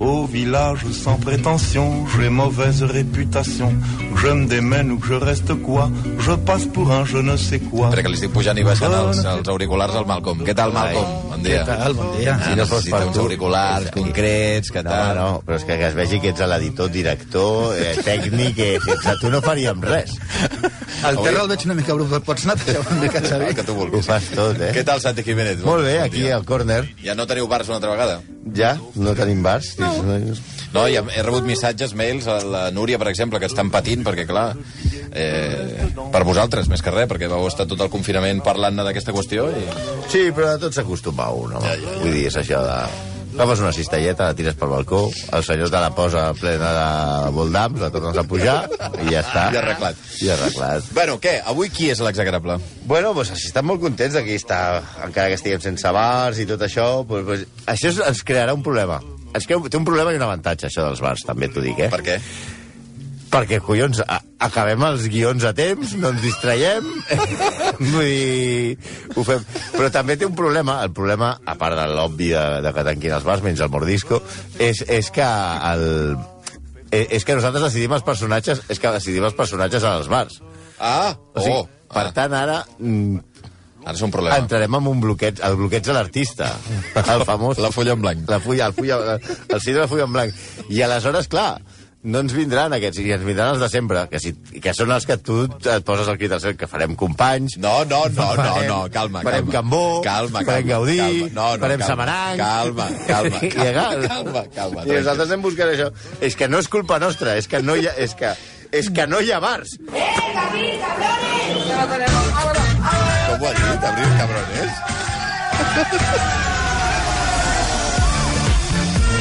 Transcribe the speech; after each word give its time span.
Au 0.00 0.24
village 0.26 0.86
sans 0.90 1.16
prétention, 1.18 2.06
j'ai 2.16 2.30
mauvaise 2.30 2.82
réputation. 2.82 3.72
Je 4.16 4.28
me 4.28 4.46
démène 4.46 4.90
ou 4.90 4.98
que 4.98 5.06
je 5.06 5.14
reste 5.14 5.52
quoi 5.62 5.90
Je 6.18 6.32
passe 6.32 6.64
pour 6.64 6.90
un 6.90 7.04
je 7.04 7.18
ne 7.18 7.36
sais 7.36 7.60
quoi. 7.60 7.88
Espera, 7.88 8.02
que 8.02 8.08
li 8.08 8.16
estic 8.16 8.32
pujant 8.32 8.56
i 8.56 8.64
baixant 8.64 8.94
els, 8.96 9.20
els 9.20 9.50
auriculars 9.52 9.94
al 10.00 10.06
Malcolm. 10.08 10.40
Què 10.48 10.54
tal, 10.56 10.72
Malcolm? 10.72 11.12
Bon 11.28 11.44
dia. 11.44 11.60
Què 11.60 11.76
tal? 11.76 11.94
Bon 11.98 12.08
dia. 12.16 12.38
Ah, 12.40 12.48
Si 12.48 12.56
no 12.58 12.66
fos 12.70 12.88
per 12.88 13.02
uns 13.06 13.14
tu. 13.18 13.20
auriculars 13.26 13.90
concrets, 13.94 14.72
què 14.72 14.82
No, 14.82 14.90
tal? 14.90 15.14
no, 15.20 15.28
però 15.46 15.60
és 15.60 15.68
que, 15.68 15.76
que 15.82 15.86
es 15.92 15.94
vegi 16.00 16.20
que 16.24 16.32
ets 16.32 16.40
l'editor, 16.54 16.88
director, 16.90 17.76
eh, 17.76 17.94
tècnic, 18.08 18.58
eh, 18.58 18.78
sense 18.88 19.16
tu 19.20 19.30
no 19.30 19.42
faríem 19.44 19.82
res. 19.84 20.16
El 21.04 21.18
terra 21.20 21.42
el 21.44 21.48
veig 21.52 21.64
una 21.68 21.74
mica 21.78 21.94
brut. 21.98 22.16
Pots 22.24 22.46
netejar 22.48 22.80
una 22.88 23.00
mica, 23.04 23.18
El 23.20 23.28
Xavi? 23.28 23.54
que 23.54 23.62
tu 23.68 23.72
Ho 23.76 23.80
vulguis. 23.84 24.06
fas 24.08 24.24
tot, 24.34 24.56
eh? 24.60 24.72
Què 24.72 24.84
tal, 24.88 25.00
Santi 25.04 25.22
Jiménez? 25.22 25.60
Molt 25.66 25.84
bé, 25.84 25.98
aquí 26.00 26.28
al 26.30 26.44
córner. 26.48 26.86
Ja 27.04 27.14
no 27.14 27.26
teniu 27.26 27.46
bars 27.50 27.68
una 27.68 27.76
altra 27.82 27.90
vegada? 27.92 28.20
Ja, 28.54 28.76
no 28.96 29.12
tenim 29.14 29.42
bars. 29.42 29.76
No. 29.82 30.18
No, 30.72 30.86
ja 30.88 31.02
he 31.04 31.22
rebut 31.24 31.44
missatges, 31.44 31.92
mails, 31.98 32.26
a 32.30 32.38
la 32.48 32.62
Núria, 32.72 32.98
per 33.00 33.10
exemple, 33.12 33.40
que 33.42 33.50
estan 33.50 33.70
patint, 33.72 34.04
perquè, 34.06 34.24
clar, 34.28 34.48
eh, 35.12 35.88
per 36.12 36.24
vosaltres, 36.24 36.70
més 36.72 36.82
que 36.82 36.94
res, 36.94 37.08
perquè 37.10 37.28
vau 37.28 37.44
estar 37.48 37.68
tot 37.68 37.80
el 37.84 37.92
confinament 37.92 38.40
parlant-ne 38.44 38.86
d'aquesta 38.88 39.12
qüestió 39.12 39.50
i... 39.52 39.64
Sí, 40.08 40.30
però 40.32 40.54
a 40.54 40.60
tot 40.62 40.76
s'acostuma 40.76 41.28
un, 41.36 41.58
home. 41.58 41.66
Ja, 41.68 41.76
ja, 41.76 41.88
ja. 41.88 42.04
Vull 42.04 42.14
dir, 42.16 42.28
és 42.32 42.38
això 42.40 42.64
de... 42.64 42.78
Agafes 43.32 43.62
una 43.62 43.72
cistelleta, 43.72 44.26
la 44.28 44.36
tires 44.36 44.56
pel 44.60 44.68
balcó, 44.68 45.06
el 45.32 45.44
senyor 45.46 45.70
te 45.72 45.80
la 45.80 45.88
posa 45.96 46.26
plena 46.36 46.72
de 46.76 47.30
voldams, 47.32 47.80
la 47.80 47.88
tornes 47.88 48.18
a 48.20 48.26
pujar 48.28 48.58
i 49.06 49.06
ja 49.08 49.22
està. 49.22 49.46
I 49.54 49.60
arreglat. 49.62 50.02
I 50.20 50.28
arreglat. 50.34 50.90
Bueno, 50.92 51.16
què? 51.22 51.38
Avui 51.48 51.72
qui 51.72 51.88
és 51.94 52.02
l'exagrable? 52.04 52.58
Bueno, 52.84 53.14
doncs 53.16 53.32
així 53.32 53.48
estan 53.48 53.64
molt 53.70 53.80
contents 53.80 54.18
d'aquí 54.18 54.36
està, 54.36 54.60
encara 55.06 55.32
que 55.32 55.40
estiguem 55.40 55.64
sense 55.64 55.94
bars 55.96 56.44
i 56.44 56.46
tot 56.50 56.60
això, 56.68 56.90
doncs, 57.08 57.30
doncs, 57.30 57.64
això 57.72 57.94
ens 58.04 58.20
crearà 58.20 58.52
un 58.52 58.64
problema. 58.68 59.00
Es 59.36 59.46
creu, 59.48 59.62
té 59.68 59.78
un 59.80 59.86
problema 59.88 60.12
i 60.12 60.18
un 60.18 60.26
avantatge, 60.26 60.68
això 60.68 60.84
dels 60.88 61.00
bars, 61.04 61.24
també 61.24 61.48
t'ho 61.48 61.62
dic, 61.64 61.78
eh? 61.86 61.88
Per 61.92 62.02
què? 62.04 62.18
Perquè, 63.32 63.62
collons, 63.64 64.02
a, 64.04 64.18
acabem 64.44 64.82
els 64.84 65.06
guions 65.08 65.46
a 65.48 65.54
temps, 65.56 65.94
no 65.96 66.10
ens 66.12 66.20
distraiem, 66.20 66.90
vull 67.94 68.04
dir, 68.04 68.76
ho 69.16 69.24
fem. 69.24 69.46
Però 69.72 69.88
també 69.94 70.18
té 70.20 70.28
un 70.28 70.36
problema, 70.36 70.82
el 70.84 70.92
problema, 70.92 71.32
a 71.48 71.56
part 71.56 71.78
de 71.80 71.86
l'obvi 71.94 72.28
de, 72.34 72.44
de 72.66 72.74
que 72.76 72.84
tanquin 72.90 73.16
els 73.16 73.24
bars, 73.24 73.44
menys 73.46 73.64
el 73.64 73.72
mordisco, 73.72 74.20
és, 74.60 74.84
és 74.84 75.08
que 75.16 75.24
el, 75.72 75.86
eh, 76.92 77.06
és 77.08 77.24
que 77.24 77.38
nosaltres 77.38 77.70
decidim 77.70 77.96
els 77.96 78.04
personatges, 78.04 78.66
és 78.68 78.80
que 78.82 78.96
decidim 79.00 79.24
els 79.24 79.38
personatges 79.38 79.88
als 79.88 80.12
bars. 80.12 80.42
Ah! 80.76 81.14
O 81.32 81.40
sigui, 81.40 81.62
oh! 81.64 81.88
per 81.92 82.08
ah, 82.10 82.14
tant, 82.16 82.36
ara 82.36 82.60
mm, 82.76 83.31
ara 83.84 83.94
és 83.96 84.02
un 84.02 84.10
problema. 84.14 84.38
entrarem 84.38 84.74
en 84.80 84.86
un 84.86 85.00
bloqueig, 85.02 85.40
el 85.42 85.56
bloqueig 85.60 85.84
de 85.84 85.92
l'artista, 85.96 86.52
el 87.02 87.24
famós... 87.28 87.58
La 87.58 87.70
fulla 87.74 87.92
en 87.98 88.02
blanc. 88.02 88.24
La 88.30 88.40
fulla, 88.40 88.66
el, 88.70 88.74
fulla, 88.74 89.18
el 89.18 89.60
sí 89.60 89.72
de 89.72 89.80
la 89.80 89.88
fulla 89.88 90.04
en 90.08 90.12
blanc. 90.12 90.34
I 90.70 90.82
aleshores, 90.82 91.28
clar, 91.28 91.60
no 92.02 92.18
ens 92.18 92.32
vindran 92.34 92.72
aquests, 92.74 92.98
i 92.98 93.12
ens 93.14 93.22
vindran 93.22 93.52
els 93.54 93.60
de 93.62 93.68
sempre, 93.70 94.00
que, 94.10 94.18
si, 94.18 94.32
que 94.62 94.72
són 94.74 94.90
els 94.90 95.04
que 95.06 95.14
tu 95.22 95.44
et 95.46 95.84
poses 95.86 96.08
al 96.10 96.16
crit 96.18 96.32
al 96.34 96.40
cel, 96.42 96.56
que 96.58 96.66
farem 96.66 96.96
companys, 96.98 97.54
No, 97.62 97.84
no, 97.84 98.00
no, 98.10 98.24
no, 98.34 98.40
Farem- 98.40 98.66
no, 98.66 98.78
calma, 98.90 99.22
farem 99.22 99.46
calma. 99.46 99.52
Cambó, 99.52 99.82
calma, 100.02 100.40
calma, 100.40 100.50
farem 100.50 100.66
Gaudí, 100.72 100.96
calma. 100.98 101.28
No, 101.36 101.46
no, 101.54 101.60
farem 101.62 101.78
calma, 101.78 101.92
Samaranc. 101.92 102.42
Calma, 102.42 102.88
calma, 103.06 103.38
I 103.42 103.50
calma, 103.54 104.08
calma, 104.08 104.44
calma. 104.56 104.82
I 104.86 104.96
nosaltres 104.98 105.28
anem 105.30 105.46
buscant 105.46 105.70
això. 105.76 105.92
És 106.20 106.34
que 106.34 106.48
no 106.50 106.58
és 106.58 106.66
culpa 106.74 106.98
nostra, 106.98 107.36
és 107.38 107.46
que 107.46 107.62
no 107.62 107.78
hi 107.78 107.86
ha, 107.86 107.94
és 108.02 108.14
que, 108.18 108.34
és 108.72 108.90
que 108.90 109.06
no 109.06 109.20
hi 109.22 109.30
ha 109.30 109.38
bars. 109.38 109.78
Com 113.32 113.40
ho 113.40 113.46
ha 113.46 113.52
dit, 113.54 113.84
Abril 113.88 114.10
Cabrones? 114.18 114.72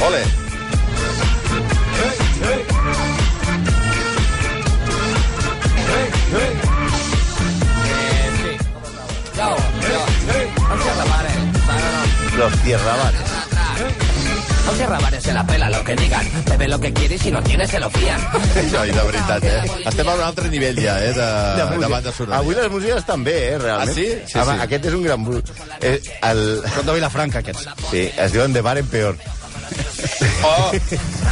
Ole! 0.06 0.24
Los 12.38 12.54
tierrabares. 12.64 13.22
No 13.22 13.28
se 13.28 13.31
rabanes 14.88 15.24
se 15.24 15.34
la 15.34 15.46
pela 15.46 15.70
lo 15.70 15.84
que 15.84 15.96
digan. 15.96 16.26
Bebe 16.46 16.68
lo 16.68 16.80
que 16.80 16.94
quiere 16.94 17.16
y 17.16 17.18
si 17.20 17.32
no 17.32 17.42
tiene 17.42 17.68
se 17.68 17.80
lo 17.80 17.90
fían. 17.90 18.20
Noi, 18.72 18.92
de 18.92 19.04
veritat, 19.04 19.44
eh? 19.44 19.62
Estem 19.86 20.08
a 20.08 20.16
un 20.16 20.22
altre 20.22 20.50
nivell 20.50 20.80
ja, 20.80 20.98
eh, 21.04 21.14
de, 21.14 21.28
de, 21.58 21.66
música. 21.66 21.88
banda 21.88 22.12
sonora. 22.12 22.38
Avui 22.38 22.56
les 22.56 22.70
músiques 22.72 22.98
estan 22.98 23.24
bé, 23.24 23.54
eh, 23.54 23.58
realment. 23.58 23.90
Ah, 23.90 23.94
sí? 23.94 24.08
Sí, 24.26 24.40
sí. 24.40 24.58
Aquest 24.68 24.86
és 24.86 24.94
un 24.94 25.04
gran... 25.04 25.28
Eh, 25.82 26.00
el... 26.32 26.42
Són 26.76 26.86
de 26.86 26.98
Vilafranca, 26.98 27.40
aquests. 27.40 27.70
Sí, 27.90 28.10
es 28.16 28.34
diuen 28.34 28.54
de 28.54 28.62
bar 28.62 28.78
en 28.78 28.88
peor. 28.88 29.18
Oh! 30.46 30.72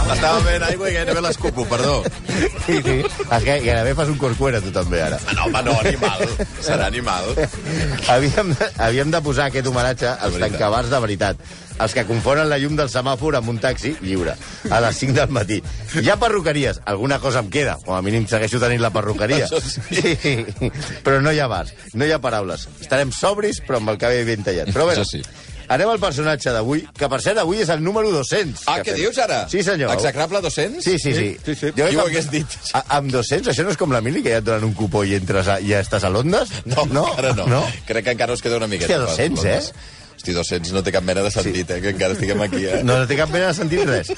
Estava 0.10 0.40
bevent 0.42 0.64
aigua 0.66 0.90
i 0.90 0.96
gairebé 0.96 1.22
l'escupo, 1.22 1.66
perdó. 1.70 2.00
Sí, 2.66 2.80
sí. 2.86 2.96
És 3.06 3.44
que 3.46 3.56
gairebé 3.62 3.94
fas 3.98 4.10
un 4.12 4.18
corcuera, 4.22 4.62
tu 4.62 4.72
també, 4.74 5.02
ara. 5.06 5.20
Ah, 5.28 5.34
no, 5.38 5.46
home, 5.48 5.62
no, 5.68 5.76
animal. 5.84 6.24
Serà 6.66 6.88
animal. 6.90 7.30
Havíem, 8.10 8.54
de- 8.58 8.70
havíem 8.86 9.12
de 9.14 9.22
posar 9.26 9.50
aquest 9.50 9.68
homenatge 9.70 10.10
als 10.10 10.38
tancabars 10.42 10.90
de 10.94 11.00
veritat. 11.06 11.42
Els 11.80 11.94
que 11.96 12.04
confonen 12.04 12.50
la 12.52 12.58
llum 12.60 12.74
del 12.76 12.90
semàfor 12.92 13.38
amb 13.40 13.48
un 13.54 13.60
taxi 13.64 13.94
lliure, 14.04 14.34
a 14.70 14.80
les 14.84 14.98
5 15.00 15.14
del 15.16 15.30
matí. 15.32 15.62
Hi 16.02 16.10
ha 16.12 16.18
perruqueries, 16.20 16.82
alguna 16.92 17.22
cosa 17.24 17.40
em 17.40 17.48
queda, 17.54 17.78
com 17.86 17.96
a 17.96 18.02
mínim 18.04 18.26
segueixo 18.28 18.60
tenint 18.60 18.82
la 18.84 18.90
perruqueria. 18.92 19.48
Sí. 19.48 20.16
sí. 20.20 20.34
Però 21.06 21.22
no 21.24 21.32
hi 21.32 21.40
ha 21.40 21.48
bars, 21.48 21.72
no 21.94 22.04
hi 22.06 22.12
ha 22.12 22.20
paraules. 22.20 22.68
Estarem 22.82 23.14
sobris, 23.16 23.62
però 23.66 23.80
amb 23.80 23.94
el 23.94 24.02
cabell 24.02 24.26
ben 24.28 24.44
tallat. 24.44 24.74
Però 24.76 24.90
bé, 24.90 24.98
sí. 25.08 25.24
Anem 25.70 25.90
al 25.94 26.00
personatge 26.02 26.52
d'avui, 26.56 26.84
que 26.98 27.10
per 27.12 27.20
cert 27.24 27.40
avui 27.44 27.62
és 27.64 27.70
el 27.74 27.84
número 27.86 28.12
200. 28.12 28.64
Ah, 28.68 28.80
que 28.82 28.92
què 28.92 28.98
dius 28.98 29.18
ara? 29.22 29.44
Sí, 29.52 29.62
senyor. 29.64 29.94
Execrable 29.94 30.42
200? 30.42 30.84
Sí, 30.84 30.98
sí, 31.00 31.14
sí. 31.14 31.30
sí, 31.46 31.56
sí. 31.56 31.72
Jo 31.78 31.88
Qui 31.90 32.00
ho 32.00 32.06
hagués 32.08 32.30
dit? 32.34 32.58
A, 32.74 32.84
amb 32.98 33.12
200, 33.14 33.52
això 33.54 33.64
no 33.68 33.72
és 33.74 33.78
com 33.80 33.94
la 33.94 34.02
mili, 34.06 34.24
que 34.26 34.34
ja 34.36 34.42
et 34.44 34.48
donen 34.50 34.68
un 34.72 34.74
cupó 34.78 35.06
i 35.08 35.16
entres 35.18 35.48
a, 35.48 35.60
ja 35.64 35.80
estàs 35.84 36.04
a 36.04 36.12
Londres? 36.14 36.52
No, 36.66 36.86
no, 36.92 37.06
encara 37.14 37.34
no. 37.38 37.48
no? 37.48 37.64
Crec 37.88 38.10
que 38.10 38.18
encara 38.18 38.34
us 38.36 38.42
queda 38.46 38.58
una 38.58 38.68
miqueta. 38.68 38.98
Hòstia, 39.06 39.30
200, 39.30 39.46
per- 39.46 39.56
eh? 39.56 39.98
Hosti, 40.20 40.34
200 40.36 40.74
no 40.76 40.82
té 40.84 40.92
cap 40.92 41.06
mena 41.08 41.22
de 41.24 41.30
sentit, 41.32 41.70
eh? 41.72 41.80
Que 41.80 41.94
encara 41.94 42.12
estiguem 42.12 42.42
aquí, 42.44 42.66
eh? 42.68 42.82
No, 42.84 42.98
no 43.00 43.08
té 43.08 43.16
cap 43.16 43.30
mena 43.32 43.54
de 43.54 43.56
sentit 43.56 43.86
res. 43.88 44.10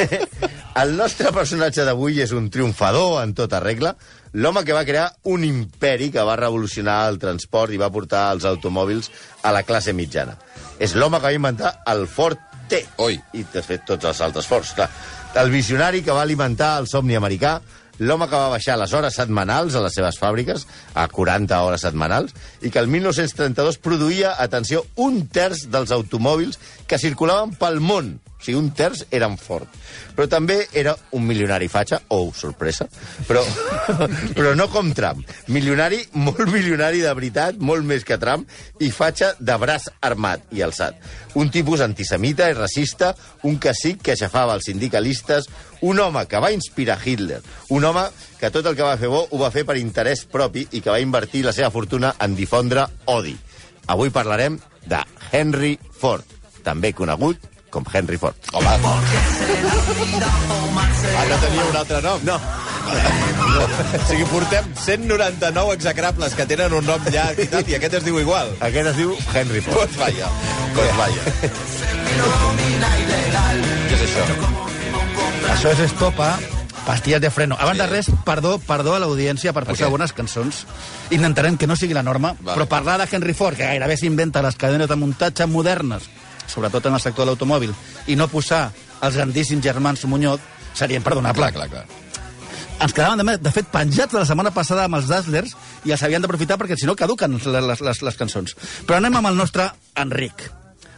El 0.80 0.94
nostre 0.96 1.28
personatge 1.32 1.84
d'avui 1.84 2.22
és 2.24 2.32
un 2.36 2.48
triomfador 2.52 3.18
en 3.20 3.34
tota 3.36 3.60
regla, 3.60 3.92
l'home 4.32 4.62
que 4.64 4.72
va 4.76 4.86
crear 4.88 5.10
un 5.28 5.44
imperi 5.44 6.08
que 6.12 6.24
va 6.24 6.38
revolucionar 6.40 6.96
el 7.10 7.16
transport 7.20 7.72
i 7.72 7.80
va 7.80 7.88
portar 7.92 8.26
els 8.32 8.44
automòbils 8.48 9.08
a 9.44 9.52
la 9.56 9.62
classe 9.68 9.92
mitjana. 9.96 10.38
És 10.80 10.96
l'home 10.96 11.20
que 11.20 11.28
va 11.28 11.36
inventar 11.36 11.72
el 11.92 12.04
Ford 12.08 12.40
T. 12.68 12.82
Oi. 13.04 13.20
I, 13.36 13.44
de 13.52 13.64
fet, 13.64 13.84
tots 13.88 14.08
els 14.08 14.20
altres 14.24 14.48
Fords, 14.48 14.72
clar. 14.76 14.88
El 15.36 15.52
visionari 15.52 16.00
que 16.04 16.16
va 16.16 16.24
alimentar 16.24 16.78
el 16.80 16.88
somni 16.88 17.16
americà, 17.16 17.58
l'home 17.98 18.28
que 18.28 18.36
va 18.36 18.52
baixar 18.52 18.76
les 18.80 18.92
hores 18.92 19.16
setmanals 19.16 19.74
a 19.74 19.82
les 19.84 19.96
seves 19.96 20.18
fàbriques, 20.20 20.66
a 20.94 21.06
40 21.08 21.62
hores 21.64 21.86
setmanals, 21.86 22.36
i 22.62 22.70
que 22.70 22.82
el 22.82 22.90
1932 22.92 23.80
produïa, 23.82 24.36
atenció, 24.42 24.84
un 24.96 25.26
terç 25.32 25.66
dels 25.72 25.94
automòbils 25.94 26.60
que 26.86 27.00
circulaven 27.02 27.56
pel 27.60 27.80
món. 27.80 28.16
O 28.36 28.44
sigui, 28.44 28.58
un 28.60 28.68
terç 28.76 29.06
eren 29.16 29.38
Ford. 29.40 29.68
Però 30.16 30.26
també 30.28 30.58
era 30.76 30.92
un 31.16 31.24
milionari 31.24 31.70
fatxa, 31.72 32.02
oh, 32.12 32.28
sorpresa, 32.36 32.84
però, 33.28 33.40
però 34.36 34.52
no 34.58 34.68
com 34.72 34.92
Trump. 34.96 35.24
Milionari, 35.48 36.02
molt 36.20 36.44
milionari 36.52 37.00
de 37.04 37.14
veritat, 37.16 37.56
molt 37.56 37.86
més 37.88 38.04
que 38.04 38.20
Trump, 38.20 38.44
i 38.84 38.90
fatxa 38.92 39.32
de 39.40 39.56
braç 39.60 39.88
armat 40.04 40.44
i 40.52 40.60
alçat. 40.66 41.00
Un 41.40 41.48
tipus 41.52 41.80
antisemita 41.84 42.50
i 42.52 42.56
racista, 42.56 43.14
un 43.48 43.56
cacic 43.56 44.04
que 44.04 44.12
aixafava 44.14 44.56
els 44.56 44.68
sindicalistes, 44.68 45.48
un 45.82 46.00
home 46.00 46.26
que 46.26 46.40
va 46.42 46.52
inspirar 46.52 46.98
Hitler, 47.04 47.40
un 47.70 47.84
home 47.84 48.06
que 48.40 48.50
tot 48.50 48.66
el 48.66 48.76
que 48.76 48.86
va 48.86 48.96
fer 49.00 49.10
bo 49.12 49.26
ho 49.30 49.40
va 49.40 49.50
fer 49.54 49.64
per 49.68 49.76
interès 49.80 50.24
propi 50.30 50.66
i 50.72 50.80
que 50.80 50.92
va 50.92 51.00
invertir 51.02 51.44
la 51.46 51.52
seva 51.56 51.70
fortuna 51.74 52.14
en 52.20 52.36
difondre 52.36 52.86
odi. 53.12 53.36
Avui 53.92 54.10
parlarem 54.10 54.58
de 54.86 55.02
Henry 55.32 55.76
Ford, 56.00 56.24
també 56.64 56.92
conegut 56.92 57.38
com 57.70 57.84
Henry 57.92 58.16
Ford. 58.18 58.36
Home. 58.52 58.76
Ah, 61.16 61.24
no 61.28 61.36
tenia 61.40 61.64
un 61.64 61.76
altre 61.76 62.00
nom? 62.02 62.20
No. 62.26 62.34
O 62.36 64.00
sigui, 64.08 64.26
portem 64.30 64.68
199 64.84 65.74
execrables 65.74 66.34
que 66.36 66.46
tenen 66.50 66.74
un 66.76 66.84
nom 66.86 67.08
llarg 67.12 67.40
i 67.42 67.48
tal, 67.50 67.64
i 67.70 67.78
aquest 67.78 67.98
es 68.00 68.06
diu 68.06 68.20
igual. 68.20 68.52
Aquest 68.68 68.92
es 68.92 68.96
diu 69.00 69.16
Henry 69.32 69.64
Ford. 69.64 69.76
Pues 69.80 69.96
vaya, 70.02 70.28
pues 70.76 70.96
vaya. 71.00 71.22
Què 73.86 73.94
és 73.96 74.02
això? 74.10 74.74
Això 75.56 75.70
és 75.72 75.78
estopa, 75.86 76.34
pastilles 76.84 77.20
de 77.24 77.30
freno. 77.32 77.56
Abans 77.58 77.78
de 77.80 77.86
res, 77.88 78.10
perdó, 78.26 78.58
perdó 78.60 78.92
a 78.92 78.98
l'audiència 79.00 79.54
per 79.56 79.62
posar 79.64 79.86
què? 79.86 79.94
bones 79.94 80.12
cançons. 80.12 80.58
Intentarem 81.16 81.56
que 81.56 81.66
no 81.66 81.78
sigui 81.80 81.96
la 81.96 82.02
norma, 82.04 82.34
Vale. 82.36 82.58
però 82.58 82.66
parlar 82.68 82.98
de 83.00 83.06
Henry 83.08 83.32
Ford, 83.32 83.56
que 83.56 83.64
gairebé 83.64 83.96
s'inventa 83.96 84.42
les 84.44 84.58
cadenes 84.60 84.86
de 84.90 84.98
muntatge 85.00 85.46
modernes, 85.48 86.10
sobretot 86.46 86.90
en 86.90 86.98
el 86.98 87.00
sector 87.00 87.24
de 87.24 87.30
l'automòbil, 87.30 87.72
i 88.06 88.18
no 88.20 88.28
posar 88.28 88.66
els 89.00 89.16
grandíssims 89.16 89.64
germans 89.64 90.04
Muñoz, 90.04 90.44
seria 90.74 91.00
imperdonable. 91.00 91.48
Clar, 91.48 91.70
clar, 91.70 91.70
clar. 91.72 92.76
Ens 92.76 92.92
quedaven, 92.92 93.24
de, 93.24 93.38
de 93.40 93.54
fet, 93.56 93.72
penjats 93.72 94.12
de 94.12 94.20
la 94.20 94.28
setmana 94.28 94.52
passada 94.52 94.84
amb 94.84 95.00
els 95.00 95.08
Dazzlers 95.08 95.56
i 95.88 95.96
els 95.96 96.04
havien 96.04 96.20
d'aprofitar 96.20 96.60
perquè, 96.60 96.76
si 96.76 96.84
no, 96.84 96.98
caduquen 97.00 97.40
les, 97.40 97.80
les, 97.80 98.04
les 98.04 98.20
cançons. 98.20 98.52
Però 98.84 99.00
anem 99.00 99.16
amb 99.16 99.32
el 99.32 99.40
nostre 99.40 99.70
Enric. 99.96 100.50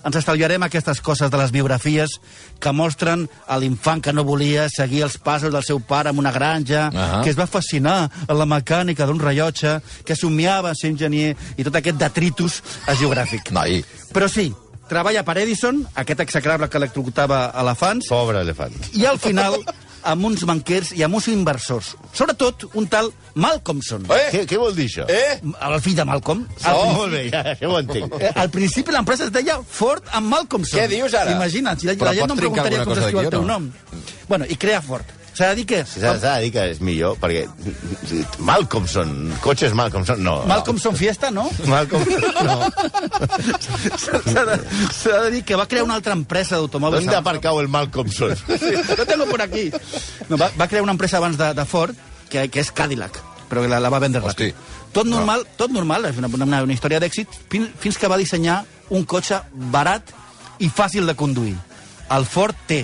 Ens 0.05 0.17
estalviarem 0.17 0.62
aquestes 0.62 1.00
coses 1.00 1.31
de 1.31 1.37
les 1.41 1.50
biografies 1.53 2.19
que 2.61 2.73
mostren 2.73 3.27
a 3.47 3.59
l'infant 3.59 4.03
que 4.03 4.12
no 4.12 4.25
volia 4.25 4.69
seguir 4.71 5.03
els 5.06 5.19
passos 5.19 5.53
del 5.53 5.65
seu 5.65 5.81
pare 5.81 6.11
en 6.11 6.19
una 6.19 6.33
granja, 6.33 6.89
Ahà. 6.93 7.23
que 7.25 7.31
es 7.31 7.39
va 7.39 7.47
fascinar 7.47 8.11
a 8.29 8.35
la 8.35 8.47
mecànica 8.47 9.06
d'un 9.06 9.19
rellotge, 9.21 9.81
que 10.05 10.17
somiava 10.17 10.75
ser 10.75 10.91
enginyer 10.93 11.35
i 11.56 11.65
tot 11.65 11.75
aquest 11.77 11.99
detritus 11.99 12.62
geogràfic. 12.99 13.50
Noi, 13.53 13.83
Però 14.12 14.29
sí, 14.29 14.53
treballa 14.89 15.23
per 15.25 15.37
Edison, 15.39 15.83
aquest 15.95 16.21
execrable 16.25 16.69
que 16.69 16.79
electrocutava 16.79 17.53
elefants, 17.61 18.06
Pobre 18.09 18.41
elefant. 18.41 18.73
i 18.95 19.05
al 19.06 19.19
final 19.19 19.59
amb 20.03 20.25
uns 20.25 20.45
banquers 20.49 20.93
i 20.97 21.03
amb 21.03 21.15
uns 21.19 21.29
inversors. 21.29 21.95
Sobretot 22.12 22.69
un 22.75 22.87
tal 22.89 23.11
Malcolmson. 23.35 24.06
Eh? 24.11 24.29
Què, 24.33 24.45
què 24.50 24.59
vol 24.61 24.75
dir 24.77 24.87
això? 24.91 25.06
Eh? 25.09 25.41
El 25.43 25.81
fill 25.85 25.97
de 25.99 26.05
Malcolm. 26.09 26.47
Al 26.62 26.75
Oh, 26.75 26.83
principi- 26.83 26.97
molt 26.99 27.12
bé, 27.12 27.23
ja, 27.31 27.56
ja 27.61 27.69
ho 27.69 27.79
entenc. 27.79 28.15
Eh, 28.21 28.33
Al 28.35 28.50
principi 28.50 28.93
l'empresa 28.93 29.25
es 29.25 29.33
deia 29.33 29.59
Ford 29.62 30.05
amb 30.12 30.29
Malcolmson. 30.29 30.79
Què 30.81 30.89
dius 30.89 31.15
ara? 31.15 31.33
Imagina't, 31.37 31.79
si 31.81 31.87
la, 31.87 31.95
Però 31.95 32.11
la 32.12 32.15
gent 32.15 32.29
no 32.29 32.35
em 32.35 32.43
preguntaria 32.45 32.85
com 32.85 32.95
s'escriu 32.95 33.21
el 33.21 33.31
teu 33.31 33.43
no? 33.43 33.47
nom. 33.59 33.71
Bueno, 34.29 34.45
i 34.49 34.56
crea 34.56 34.81
Ford. 34.83 35.05
S'ha 35.38 35.52
de 35.52 35.61
dir 35.61 35.67
que... 35.70 35.85
S'ha 35.87 36.17
s'ha 36.19 36.32
de 36.38 36.49
dir 36.49 36.50
que 36.50 36.62
és 36.73 36.81
millor, 36.82 37.14
perquè... 37.23 37.44
Malcolmson, 38.43 39.12
cotxes 39.44 39.75
Malcolmson, 39.79 40.19
no. 40.25 40.40
Malcolmson 40.50 40.96
Fiesta, 40.99 41.31
no? 41.31 41.44
no. 41.61 41.69
Malcolm, 41.70 42.02
no. 42.49 42.56
S'ha 44.02 44.43
de, 44.49 44.56
de 44.58 45.31
dir 45.37 45.44
que 45.46 45.55
va 45.61 45.69
crear 45.70 45.85
una 45.87 45.94
altra 45.94 46.17
empresa 46.19 46.58
d'automòbils. 46.58 47.05
¿Dónde 47.05 47.14
ha 47.14 47.23
aparcado 47.23 47.61
el 47.61 47.69
Malcolmson? 47.69 48.35
Sí, 48.58 48.75
lo 48.96 49.06
tengo 49.06 49.26
por 49.26 49.40
aquí. 49.40 49.70
No, 50.29 50.37
va, 50.37 50.50
va 50.61 50.67
crear 50.67 50.82
una 50.82 50.93
empresa 50.93 51.19
abans 51.19 51.38
de, 51.38 51.52
de 51.55 51.64
Ford, 51.64 51.94
que, 52.29 52.49
que 52.50 52.58
és 52.58 52.73
Cadillac, 52.75 53.20
però 53.49 53.62
que 53.62 53.70
la, 53.70 53.79
la 53.79 53.94
va 53.94 54.02
vendre 54.02 54.20
Hosti. 54.25 54.50
ràpid. 54.50 54.90
Tot 54.96 55.06
normal, 55.06 55.46
tot 55.61 55.70
normal, 55.70 56.11
és 56.11 56.19
una, 56.19 56.26
una, 56.35 56.64
una 56.67 56.75
història 56.75 56.99
d'èxit, 56.99 57.31
fins, 57.52 57.70
fins 57.79 57.99
que 58.00 58.11
va 58.11 58.19
dissenyar 58.19 58.64
un 58.90 59.06
cotxe 59.06 59.38
barat 59.70 60.11
i 60.58 60.67
fàcil 60.67 61.06
de 61.06 61.14
conduir, 61.14 61.55
el 62.11 62.26
Ford 62.26 62.58
T, 62.67 62.82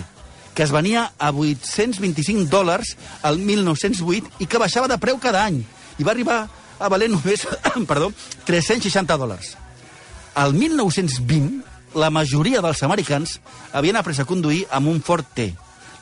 que 0.55 0.63
es 0.63 0.73
venia 0.73 1.09
a 1.19 1.31
825 1.31 2.49
dòlars 2.51 2.95
al 3.23 3.39
1908 3.39 4.41
i 4.41 4.47
que 4.47 4.61
baixava 4.63 4.89
de 4.89 4.99
preu 5.03 5.19
cada 5.23 5.45
any. 5.45 5.65
I 5.99 6.07
va 6.07 6.15
arribar 6.15 6.45
a 6.79 6.89
valer 6.91 7.11
només 7.11 7.45
perdó, 7.91 8.13
360 8.47 9.19
dòlars. 9.19 9.55
Al 10.35 10.55
1920, 10.55 11.63
la 11.95 12.11
majoria 12.11 12.63
dels 12.63 12.83
americans 12.83 13.39
havien 13.73 13.97
après 13.99 14.19
a 14.19 14.27
conduir 14.27 14.65
amb 14.71 14.91
un 14.91 15.03
Ford 15.03 15.27
T. 15.35 15.53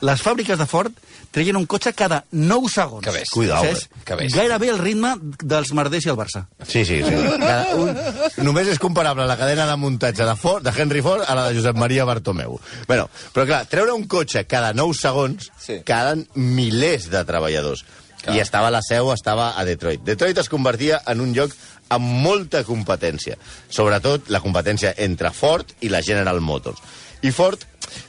Les 0.03 0.19
fàbriques 0.19 0.57
de 0.59 0.65
Ford 0.67 0.91
treien 1.31 1.55
un 1.55 1.63
cotxe 1.69 1.93
cada 1.95 2.23
9 2.35 2.67
segons. 2.69 3.03
Que 3.05 3.13
bèstia. 3.15 3.31
Cuidao, 3.33 3.63
eh? 3.65 3.75
Que 4.03 4.17
bèstia. 4.19 4.41
gairebé 4.41 4.67
el 4.73 4.79
ritme 4.81 5.13
dels 5.39 5.71
Mardés 5.73 6.03
i 6.05 6.11
el 6.11 6.17
Barça. 6.19 6.43
Sí, 6.67 6.83
sí, 6.83 6.99
sí. 7.05 7.13
Cada 7.39 7.75
un, 7.79 7.95
només 8.43 8.67
és 8.67 8.81
comparable 8.83 9.25
la 9.29 9.37
cadena 9.39 9.65
de 9.69 9.77
muntatge 9.79 10.25
de, 10.27 10.35
Ford, 10.35 10.61
de 10.65 10.73
Henry 10.75 11.01
Ford 11.01 11.23
a 11.25 11.35
la 11.39 11.47
de 11.49 11.55
Josep 11.55 11.79
Maria 11.79 12.03
Bartomeu. 12.05 12.59
Bueno, 12.87 13.07
però 13.33 13.45
clar, 13.47 13.61
treure 13.71 13.95
un 13.95 14.03
cotxe 14.11 14.43
cada 14.45 14.73
9 14.75 14.93
segons 14.99 15.49
Sí. 15.63 15.79
calen 15.87 16.27
milers 16.35 17.07
de 17.09 17.23
treballadors. 17.23 17.85
Clar. 18.23 18.35
I 18.35 18.39
estava 18.39 18.69
la 18.71 18.81
seu, 18.83 19.09
estava 19.13 19.53
a 19.59 19.63
Detroit. 19.65 20.03
Detroit 20.03 20.37
es 20.37 20.49
convertia 20.51 21.01
en 21.07 21.19
un 21.23 21.33
lloc 21.35 21.51
amb 21.91 22.05
molta 22.23 22.63
competència. 22.67 23.35
Sobretot 23.69 24.29
la 24.31 24.39
competència 24.43 24.93
entre 24.97 25.31
Ford 25.31 25.71
i 25.81 25.89
la 25.91 26.01
General 26.01 26.39
Motors. 26.41 26.79
I 27.23 27.31
Ford 27.31 27.61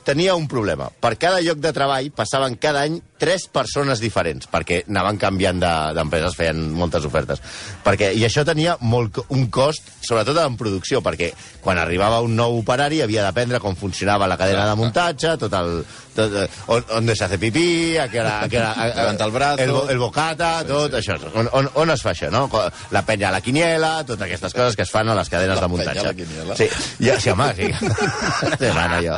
tenia 0.05 0.35
un 0.35 0.47
problema. 0.49 0.88
Per 1.00 1.17
cada 1.19 1.41
lloc 1.41 1.59
de 1.59 1.73
treball 1.73 2.11
passaven 2.15 2.56
cada 2.61 2.82
any 2.87 3.00
tres 3.19 3.47
persones 3.49 4.00
diferents, 4.03 4.49
perquè 4.50 4.82
anaven 4.88 5.17
canviant 5.17 5.61
de- 5.62 5.94
d'empreses, 5.97 6.35
feien 6.37 6.73
moltes 6.76 7.05
ofertes. 7.09 7.41
Perquè, 7.85 8.12
I 8.15 8.25
això 8.26 8.44
tenia 8.44 8.76
molt, 8.81 9.23
un 9.29 9.47
cost, 9.50 9.82
sobretot 10.05 10.37
en 10.43 10.56
producció, 10.61 11.00
perquè 11.00 11.32
quan 11.62 11.79
arribava 11.79 12.21
un 12.21 12.35
nou 12.37 12.59
operari 12.59 13.00
havia 13.00 13.23
d'aprendre 13.23 13.61
com 13.61 13.76
funcionava 13.76 14.26
la 14.29 14.37
cadena 14.37 14.67
de 14.69 14.75
muntatge, 14.76 15.37
tot 15.38 15.53
el... 15.61 15.85
Tot, 16.15 16.31
eh, 16.31 16.49
on, 16.70 16.85
on 16.94 17.09
se 17.17 17.25
hace 17.25 17.38
pipí, 17.43 17.97
a 17.99 18.05
que 18.09 18.19
era, 18.19 18.37
a 18.44 18.49
que 18.49 18.56
era, 18.61 18.69
a, 18.70 19.11
el 19.11 19.31
brazo. 19.32 19.62
el, 19.65 19.73
el 19.91 19.99
bocata, 19.99 20.62
tot 20.65 20.93
sí. 20.94 21.00
això. 21.11 21.17
On, 21.35 21.49
on, 21.50 21.69
on 21.75 21.91
es 21.91 22.05
fa 22.06 22.12
això, 22.12 22.29
no? 22.31 22.44
La 22.94 23.03
penya 23.03 23.31
a 23.31 23.32
la 23.35 23.41
quiniela, 23.43 24.05
totes 24.06 24.23
aquestes 24.29 24.55
coses 24.55 24.77
que 24.77 24.82
es 24.87 24.93
fan 24.94 25.09
a 25.11 25.17
les 25.19 25.29
cadenes 25.29 25.56
La 25.59 25.62
de 25.67 25.69
muntatge. 25.73 25.94
penya 25.97 26.05
a 26.05 26.12
la 26.12 26.15
quiniela. 26.15 26.56
Sí, 26.56 26.69
ja, 27.00 27.19
sí, 27.19 27.31
home, 27.31 27.49
sí. 27.56 27.67
sí 28.61 28.70
mano, 28.77 29.00
jo. 29.03 29.17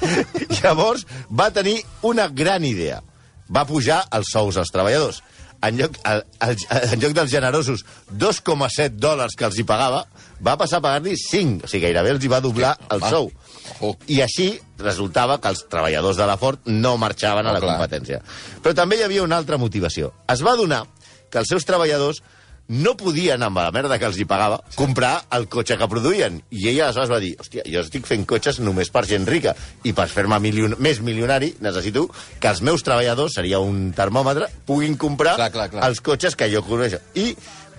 Llavors, 0.62 1.06
va 1.30 1.50
tenir 1.54 1.80
una 2.02 2.28
gran 2.28 2.64
idea. 2.64 3.02
Va 3.52 3.66
pujar 3.68 4.02
els 4.16 4.32
sous 4.32 4.56
als 4.56 4.72
treballadors. 4.72 5.22
En 5.62 5.76
lloc, 5.78 5.94
el, 6.10 6.24
el, 6.42 6.56
en 6.90 7.02
lloc 7.04 7.12
dels 7.14 7.30
generosos 7.30 7.84
2,7 8.18 8.98
dòlars 8.98 9.36
que 9.38 9.46
els 9.46 9.60
hi 9.60 9.64
pagava, 9.66 10.00
va 10.42 10.56
passar 10.58 10.80
a 10.80 10.84
pagar-li 10.84 11.14
5. 11.18 11.68
O 11.68 11.70
sigui, 11.70 11.84
gairebé 11.86 12.16
els 12.16 12.24
hi 12.24 12.30
va 12.32 12.40
doblar 12.42 12.72
el 12.90 13.04
sou. 13.06 13.30
I 14.10 14.18
així 14.24 14.48
resultava 14.82 15.38
que 15.38 15.52
els 15.52 15.62
treballadors 15.70 16.18
de 16.18 16.26
la 16.26 16.36
Ford 16.40 16.66
no 16.66 16.96
marxaven 16.98 17.46
a 17.46 17.54
la 17.54 17.62
clar. 17.62 17.76
competència. 17.76 18.18
Però 18.64 18.74
també 18.74 18.98
hi 18.98 19.06
havia 19.06 19.22
una 19.22 19.38
altra 19.38 19.60
motivació. 19.62 20.10
Es 20.32 20.42
va 20.42 20.56
donar 20.58 20.82
que 21.30 21.38
els 21.40 21.54
seus 21.54 21.64
treballadors 21.68 22.22
no 22.68 22.94
podien, 22.96 23.42
amb 23.42 23.58
la 23.58 23.70
merda 23.74 23.98
que 23.98 24.06
els 24.08 24.18
hi 24.20 24.24
pagava, 24.28 24.60
comprar 24.78 25.14
el 25.36 25.48
cotxe 25.52 25.76
que 25.76 25.88
produïen. 25.90 26.38
I 26.50 26.68
ella 26.70 26.86
aleshores 26.88 27.10
va 27.10 27.18
dir, 27.20 27.32
hòstia, 27.40 27.64
jo 27.68 27.82
estic 27.82 28.06
fent 28.08 28.24
cotxes 28.28 28.60
només 28.62 28.90
per 28.92 29.04
gent 29.08 29.26
rica, 29.28 29.54
i 29.84 29.92
per 29.92 30.06
fer-me 30.08 30.38
milion 30.40 30.76
més 30.78 31.02
milionari 31.04 31.52
necessito 31.60 32.06
que 32.40 32.48
els 32.52 32.62
meus 32.62 32.84
treballadors, 32.86 33.34
seria 33.36 33.60
un 33.60 33.90
termòmetre, 33.96 34.48
puguin 34.66 34.96
comprar 34.96 35.36
Clar, 35.36 35.50
clar, 35.52 35.68
clar. 35.74 35.84
els 35.88 36.00
cotxes 36.00 36.36
que 36.38 36.48
jo 36.52 36.62
coneixo. 36.64 37.02
I 37.14 37.34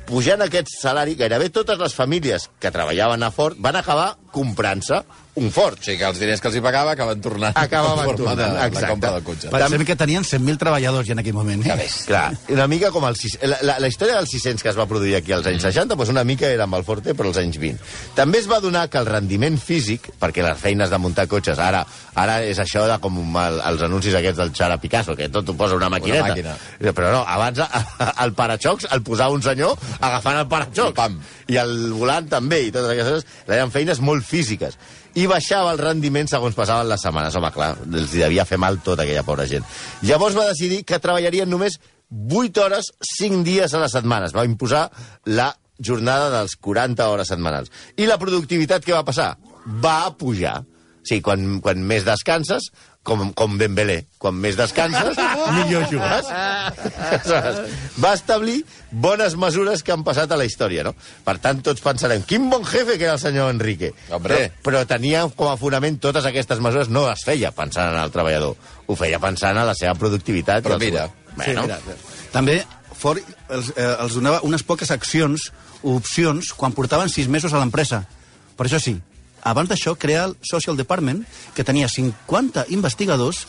pujant 0.05 0.43
aquest 0.43 0.67
salari, 0.81 1.15
gairebé 1.15 1.49
totes 1.49 1.79
les 1.79 1.95
famílies 1.95 2.49
que 2.59 2.71
treballaven 2.71 3.23
a 3.23 3.31
Ford 3.31 3.57
van 3.63 3.77
acabar 3.79 4.17
comprant-se 4.35 4.99
un 5.35 5.49
Ford. 5.51 5.79
O 5.79 5.83
sigui 5.83 5.97
que 5.97 6.05
els 6.05 6.19
diners 6.21 6.41
que 6.41 6.49
els 6.51 6.57
hi 6.59 6.61
pagava 6.61 6.93
acaben 6.93 7.21
tornant 7.23 7.57
Acabaven 7.57 8.03
en 8.03 8.09
forma 8.11 8.35
tornant, 8.35 8.53
de, 8.53 8.81
la 8.81 8.89
compra 8.91 9.11
del 9.15 9.23
cotxe. 9.25 9.49
Pensem 9.53 9.85
que 9.87 9.95
tenien 9.97 10.25
100.000 10.27 10.61
treballadors 10.61 11.07
ja 11.07 11.15
en 11.15 11.23
aquell 11.23 11.37
moment. 11.37 11.65
Eh? 11.65 11.77
bèstia. 11.79 12.05
Clar, 12.11 12.25
una 12.53 12.67
mica 12.69 12.91
com 12.93 13.07
el... 13.09 13.17
La, 13.41 13.57
la, 13.65 13.77
la 13.81 13.89
història 13.89 14.19
dels 14.19 14.33
600 14.35 14.61
que 14.63 14.69
es 14.69 14.77
va 14.77 14.85
produir 14.89 15.15
aquí 15.17 15.33
als 15.33 15.47
anys 15.49 15.65
60, 15.65 15.97
doncs 15.97 16.13
una 16.13 16.23
mica 16.27 16.49
era 16.49 16.67
amb 16.67 16.77
el 16.77 16.85
Forte, 16.85 17.15
però 17.17 17.31
als 17.31 17.41
anys 17.41 17.57
20. 17.61 17.81
També 18.17 18.43
es 18.43 18.49
va 18.51 18.61
donar 18.63 18.85
que 18.93 19.01
el 19.01 19.09
rendiment 19.09 19.57
físic, 19.57 20.11
perquè 20.21 20.45
les 20.45 20.59
feines 20.59 20.93
de 20.93 21.01
muntar 21.01 21.25
cotxes, 21.31 21.59
ara 21.59 21.83
ara 22.13 22.39
és 22.45 22.59
això 22.61 22.85
de 22.89 22.99
com 23.01 23.17
el, 23.41 23.59
els 23.71 23.85
anuncis 23.87 24.13
aquests 24.19 24.37
del 24.37 24.53
Xara 24.53 24.77
Picasso, 24.81 25.15
que 25.17 25.29
tot 25.33 25.49
ho 25.49 25.55
posa 25.57 25.77
una 25.79 25.89
maquineta. 25.89 26.29
màquina. 26.29 26.55
Però 26.93 27.13
no, 27.15 27.23
abans 27.25 27.61
el 28.23 28.35
paraxocs 28.37 28.89
el 28.93 29.01
posava 29.05 29.33
un 29.33 29.41
senyor 29.45 29.73
agafant 29.99 30.43
el 30.43 30.49
paraxocs. 30.51 30.93
I 30.93 30.99
pam. 30.99 31.17
I 31.49 31.57
el 31.63 31.73
volant 31.97 32.29
també, 32.29 32.67
i 32.67 32.73
totes 32.73 32.93
aquestes 32.93 33.23
coses. 33.23 33.47
Eren 33.47 33.73
feines 33.73 34.03
molt 34.03 34.25
físiques. 34.27 34.77
I 35.13 35.27
baixava 35.29 35.73
el 35.75 35.81
rendiment 35.81 36.29
segons 36.29 36.55
passaven 36.57 36.89
les 36.89 37.03
setmanes. 37.05 37.35
Home, 37.37 37.51
clar, 37.53 37.73
els 37.85 38.13
devia 38.17 38.45
fer 38.49 38.57
mal 38.61 38.79
tota 38.85 39.05
aquella 39.05 39.25
pobra 39.27 39.45
gent. 39.49 39.65
Llavors 40.01 40.37
va 40.37 40.47
decidir 40.49 40.81
que 40.89 41.01
treballarien 41.01 41.49
només 41.49 41.77
8 42.13 42.63
hores, 42.63 42.91
5 43.17 43.43
dies 43.45 43.73
a 43.73 43.81
la 43.81 43.89
setmana. 43.89 44.29
Es 44.29 44.35
va 44.35 44.45
imposar 44.49 44.87
la 45.25 45.51
jornada 45.79 46.29
dels 46.33 46.55
40 46.57 47.09
hores 47.09 47.29
setmanals. 47.29 47.71
I 47.97 48.09
la 48.09 48.19
productivitat 48.21 48.85
què 48.85 48.95
va 48.95 49.05
passar? 49.05 49.35
Va 49.65 50.13
pujar. 50.17 50.61
Sí, 51.03 51.19
quan, 51.21 51.59
quan 51.61 51.81
més 51.83 52.05
descanses, 52.07 52.69
com, 53.03 53.33
com 53.35 53.57
Dembélé, 53.59 54.05
quan 54.17 54.35
més 54.39 54.55
descanses, 54.55 55.17
millor 55.57 55.83
jugues. 55.91 56.29
Va 57.99 58.13
establir 58.15 58.61
bones 58.91 59.35
mesures 59.39 59.83
que 59.83 59.91
han 59.93 60.03
passat 60.05 60.31
a 60.31 60.37
la 60.39 60.45
història, 60.47 60.83
no? 60.87 60.93
Per 61.25 61.35
tant, 61.43 61.61
tots 61.65 61.83
pensarem, 61.83 62.23
quin 62.27 62.49
bon 62.51 62.63
jefe 62.67 62.97
que 62.97 63.07
era 63.07 63.15
el 63.17 63.21
senyor 63.21 63.51
Enrique. 63.53 63.91
Hombre. 64.13 64.37
Però, 64.37 64.61
però 64.69 64.83
tenia 64.89 65.25
com 65.35 65.49
a 65.51 65.57
fonament 65.59 65.99
totes 66.03 66.25
aquestes 66.29 66.61
mesures, 66.63 66.89
no 66.93 67.05
les 67.09 67.23
feia 67.27 67.51
pensant 67.55 67.91
en 67.93 67.99
el 68.03 68.13
treballador, 68.13 68.55
ho 68.87 68.95
feia 68.99 69.19
pensant 69.23 69.57
en 69.59 69.67
la 69.69 69.75
seva 69.77 69.95
productivitat. 69.99 70.63
Però 70.65 70.79
seu- 70.79 70.87
mira. 70.91 71.09
Bueno, 71.33 71.63
Sí, 71.63 71.67
mira, 71.67 71.79
també 72.31 72.59
Ford 73.03 73.19
els, 73.49 73.71
eh, 73.75 73.95
els 73.99 74.13
donava 74.13 74.43
unes 74.45 74.61
poques 74.63 74.91
accions 74.93 75.49
o 75.81 75.95
opcions 75.97 76.53
quan 76.55 76.71
portaven 76.77 77.09
sis 77.09 77.27
mesos 77.27 77.51
a 77.53 77.59
l'empresa. 77.59 78.03
Per 78.55 78.67
això 78.67 78.79
sí, 78.79 78.93
abans 79.43 79.69
d'això 79.69 79.95
crea 79.99 80.25
el 80.29 80.37
Social 80.41 80.77
Department, 80.79 81.23
que 81.55 81.65
tenia 81.67 81.89
50 81.91 82.67
investigadors 82.75 83.43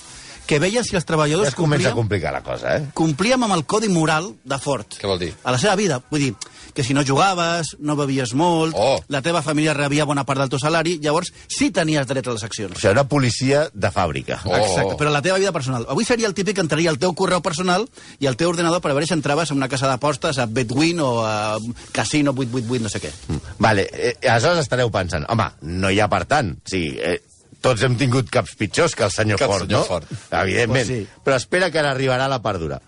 que 0.46 0.58
veien 0.60 0.84
si 0.84 0.96
els 0.96 1.04
ja 1.04 1.08
treballadors 1.08 1.52
es 1.52 1.56
comença 1.56 1.88
a 1.88 1.94
complien, 1.94 1.96
complicar 1.96 2.32
la 2.34 2.42
cosa, 2.44 2.76
eh? 2.76 2.88
complíem 2.92 3.46
amb 3.46 3.56
el 3.56 3.64
codi 3.64 3.88
moral 3.88 4.34
de 4.44 4.58
Ford. 4.60 4.98
Què 5.00 5.08
vol 5.08 5.22
dir? 5.22 5.32
A 5.42 5.54
la 5.54 5.60
seva 5.60 5.76
vida. 5.80 6.02
Vull 6.10 6.26
dir, 6.26 6.34
que 6.74 6.82
si 6.84 6.92
no 6.92 7.04
jugaves, 7.06 7.76
no 7.78 7.94
bevies 7.96 8.34
molt, 8.34 8.74
Oh. 8.76 8.98
la 9.08 9.22
teva 9.22 9.42
família 9.42 9.72
rebia 9.74 10.04
bona 10.04 10.24
part 10.26 10.40
del 10.40 10.50
teu 10.50 10.58
salari, 10.58 10.98
llavors 11.00 11.32
sí 11.48 11.70
tenies 11.70 12.06
dret 12.06 12.26
a 12.26 12.32
les 12.34 12.42
accions. 12.42 12.76
O 12.76 12.80
sigui, 12.80 12.92
una 12.92 13.06
policia 13.08 13.68
de 13.72 13.90
fàbrica. 13.94 14.40
Oh. 14.44 14.56
Exacte, 14.56 14.96
però 14.98 15.10
la 15.14 15.22
teva 15.22 15.38
vida 15.38 15.52
personal. 15.52 15.86
Avui 15.88 16.04
seria 16.04 16.26
el 16.26 16.34
típic 16.34 16.56
que 16.56 16.64
entraria 16.64 16.90
al 16.90 16.98
teu 16.98 17.14
correu 17.14 17.40
personal 17.42 17.86
i 18.18 18.26
al 18.26 18.36
teu 18.36 18.50
ordenador 18.50 18.82
per 18.82 18.92
veure 18.92 19.06
si 19.06 19.14
entraves 19.14 19.50
en 19.50 19.56
una 19.62 19.68
casa 19.68 19.86
d'apostes 19.88 20.38
a 20.38 20.46
Betwin 20.46 21.00
o 21.00 21.22
a 21.24 21.58
Casino 21.92 22.32
888 22.34 22.82
no 22.82 22.88
sé 22.90 23.00
què. 23.00 23.12
Mm. 23.28 23.54
Vale, 23.58 23.88
eh, 23.92 24.16
aleshores 24.28 24.64
estareu 24.66 24.90
pensant, 24.90 25.24
home, 25.30 25.46
no 25.62 25.90
hi 25.90 26.00
ha 26.00 26.08
per 26.10 26.24
tant. 26.26 26.56
Sí, 26.66 26.88
eh, 26.98 27.20
tots 27.64 27.82
hem 27.86 27.94
tingut 27.96 28.28
caps 28.28 28.56
pitjors 28.60 28.94
que 28.94 29.04
el 29.06 29.12
senyor 29.14 29.40
el 29.40 29.46
Ford, 29.48 29.62
senyor 29.68 29.80
no? 29.80 29.86
Ford. 29.86 30.04
Evidentment. 30.42 30.86
Pues 30.86 31.06
sí. 31.06 31.22
Però 31.24 31.36
espera 31.38 31.70
que 31.70 31.78
ara 31.80 31.94
arribarà 31.94 32.26
la 32.28 32.42
part 32.42 32.60
dura. 32.60 32.80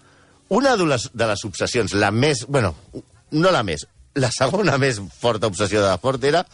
Una 0.49 0.77
de 0.77 0.85
les, 0.87 1.09
de 1.13 1.27
les 1.27 1.45
obsessions, 1.45 1.95
la 1.95 2.11
més... 2.11 2.45
Bueno, 2.47 2.75
no 3.37 3.53
la 3.55 3.63
més, 3.67 3.87
la 4.17 4.31
segona 4.35 4.79
més 4.81 5.01
forta 5.21 5.51
obsessió 5.51 5.83
de 5.85 5.93
Ford 6.03 6.25
era 6.25 6.45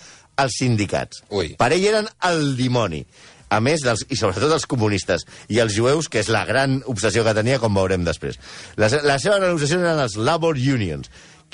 els 0.43 0.57
sindicats. 0.59 1.23
Ui. 1.31 1.55
Per 1.59 1.71
ell 1.75 1.87
eren 1.93 2.11
el 2.29 2.53
dimoni. 2.59 3.03
A 3.53 3.59
més, 3.61 3.83
dels, 3.85 4.07
i 4.09 4.17
sobretot 4.17 4.55
els 4.55 4.65
comunistes 4.67 5.27
i 5.53 5.59
els 5.61 5.75
jueus, 5.77 6.09
que 6.09 6.23
és 6.23 6.31
la 6.33 6.47
gran 6.49 6.79
obsessió 6.89 7.25
que 7.27 7.35
tenia, 7.37 7.61
com 7.61 7.75
veurem 7.77 8.05
després. 8.07 8.41
La, 8.81 8.89
la 9.05 9.19
seva 9.21 9.37
gran 9.39 9.53
obsessió 9.53 9.81
eren 9.83 10.01
els 10.01 10.17
labor 10.17 10.57
unions. 10.57 11.11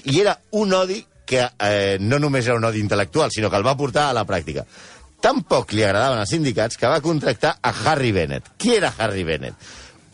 I 0.06 0.20
era 0.22 0.36
un 0.54 0.76
odi 0.78 1.00
que 1.28 1.42
eh, 1.42 1.98
no 2.00 2.20
només 2.22 2.46
era 2.46 2.56
un 2.56 2.68
odi 2.68 2.80
intel·lectual, 2.84 3.34
sinó 3.34 3.50
que 3.50 3.58
el 3.58 3.66
va 3.66 3.76
portar 3.76 4.06
a 4.08 4.14
la 4.16 4.24
pràctica. 4.28 4.64
Tampoc 5.20 5.74
li 5.74 5.82
agradaven 5.82 6.22
els 6.22 6.30
sindicats 6.30 6.78
que 6.78 6.88
va 6.88 7.02
contractar 7.02 7.56
a 7.58 7.74
Harry 7.90 8.14
Bennett. 8.14 8.54
Qui 8.56 8.76
era 8.78 8.92
Harry 8.96 9.26
Bennett? 9.26 9.58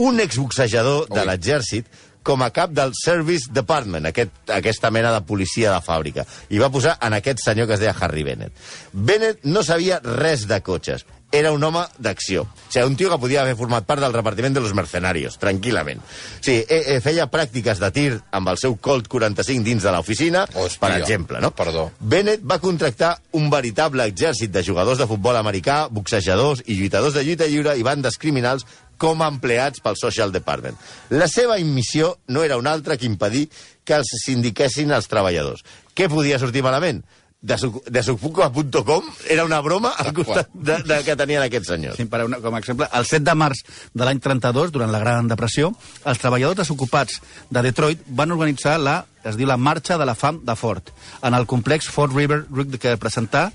Un 0.01 0.19
exboxejador 0.25 1.05
de 1.13 1.27
l'exèrcit 1.29 1.87
com 2.25 2.43
a 2.43 2.51
cap 2.57 2.73
del 2.75 2.95
Service 2.99 3.53
Department, 3.53 4.09
aquest, 4.11 4.33
aquesta 4.51 4.91
mena 4.91 5.13
de 5.15 5.23
policia 5.29 5.71
de 5.75 5.83
fàbrica. 5.85 6.25
I 6.51 6.63
va 6.63 6.73
posar 6.73 6.97
en 7.05 7.15
aquest 7.21 7.45
senyor 7.45 7.69
que 7.69 7.77
es 7.77 7.85
deia 7.85 7.95
Harry 8.01 8.25
Bennett. 8.27 8.57
Bennett 8.93 9.45
no 9.45 9.63
sabia 9.63 10.01
res 10.03 10.49
de 10.49 10.59
cotxes. 10.65 11.05
Era 11.35 11.51
un 11.51 11.65
home 11.67 11.81
d'acció. 11.99 12.45
O 12.45 12.71
sigui, 12.71 12.85
un 12.87 12.95
tio 12.95 13.09
que 13.11 13.19
podia 13.19 13.41
haver 13.43 13.57
format 13.59 13.83
part 13.89 14.01
del 14.05 14.13
repartiment 14.15 14.55
de 14.55 14.61
los 14.63 14.75
mercenarios, 14.75 15.35
tranquil·lament. 15.43 15.99
O 15.99 16.45
sigui, 16.45 16.61
eh, 16.63 16.95
eh, 16.95 17.01
feia 17.03 17.27
pràctiques 17.31 17.81
de 17.83 17.91
tir 17.91 18.07
amb 18.31 18.53
el 18.53 18.61
seu 18.63 18.77
Colt 18.79 19.09
45 19.11 19.67
dins 19.67 19.83
de 19.83 19.91
l'oficina, 19.91 20.45
per 20.47 20.93
exemple, 20.95 21.41
no? 21.43 21.51
perdó. 21.51 21.89
Bennett 21.99 22.45
va 22.47 22.61
contractar 22.63 23.17
un 23.35 23.51
veritable 23.51 24.07
exèrcit 24.07 24.55
de 24.55 24.63
jugadors 24.63 25.03
de 25.03 25.09
futbol 25.11 25.37
americà, 25.37 25.89
boxejadors 25.91 26.63
i 26.67 26.79
lluitadors 26.79 27.19
de 27.19 27.27
lluita 27.27 27.51
lliure 27.51 27.75
i 27.75 27.83
bandes 27.83 28.19
criminals 28.19 28.63
com 28.99 29.23
a 29.23 29.29
empleats 29.33 29.81
pel 29.85 29.97
Social 30.01 30.33
Department. 30.33 30.77
La 31.11 31.29
seva 31.29 31.57
missió 31.65 32.17
no 32.29 32.43
era 32.45 32.57
una 32.61 32.73
altra 32.73 32.97
que 32.97 33.07
impedir 33.07 33.49
que 33.85 33.95
els 33.99 34.09
sindiquessin 34.25 34.93
els 34.97 35.09
treballadors. 35.11 35.65
Què 35.95 36.09
podia 36.09 36.39
sortir 36.39 36.63
malament? 36.65 37.03
Desoc- 37.45 37.83
Desocupa.com 37.93 39.05
era 39.29 39.45
una 39.45 39.61
broma 39.61 39.91
al 40.01 40.15
costat 40.17 40.49
de, 40.55 40.79
de 40.89 40.97
que 41.05 41.13
tenien 41.17 41.43
aquests 41.45 41.69
senyors. 41.69 41.99
Sí, 42.01 42.07
per 42.09 42.23
una, 42.25 42.39
com 42.41 42.55
a 42.57 42.61
exemple, 42.63 42.89
el 42.97 43.05
7 43.05 43.21
de 43.27 43.35
març 43.37 43.61
de 43.93 44.07
l'any 44.09 44.21
32, 44.25 44.73
durant 44.73 44.89
la 44.93 45.01
Gran 45.03 45.29
Depressió, 45.29 45.69
els 46.09 46.23
treballadors 46.23 46.63
desocupats 46.63 47.21
de 47.53 47.63
Detroit 47.67 48.01
van 48.09 48.33
organitzar 48.33 48.79
la, 48.81 49.03
es 49.29 49.37
diu 49.37 49.47
la 49.51 49.59
Marxa 49.61 49.99
de 50.01 50.07
la 50.09 50.15
Fam 50.17 50.41
de 50.45 50.57
Ford, 50.57 50.89
en 51.23 51.37
el 51.37 51.45
complex 51.47 51.91
Ford 51.93 52.17
River, 52.17 52.47
que 52.81 52.97
presentar 52.97 53.51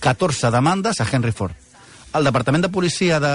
14 0.00 0.50
demandes 0.50 1.00
a 1.00 1.06
Henry 1.10 1.30
Ford. 1.32 1.54
El 2.16 2.24
Departament 2.24 2.64
de 2.64 2.70
Policia 2.72 3.18
de 3.20 3.32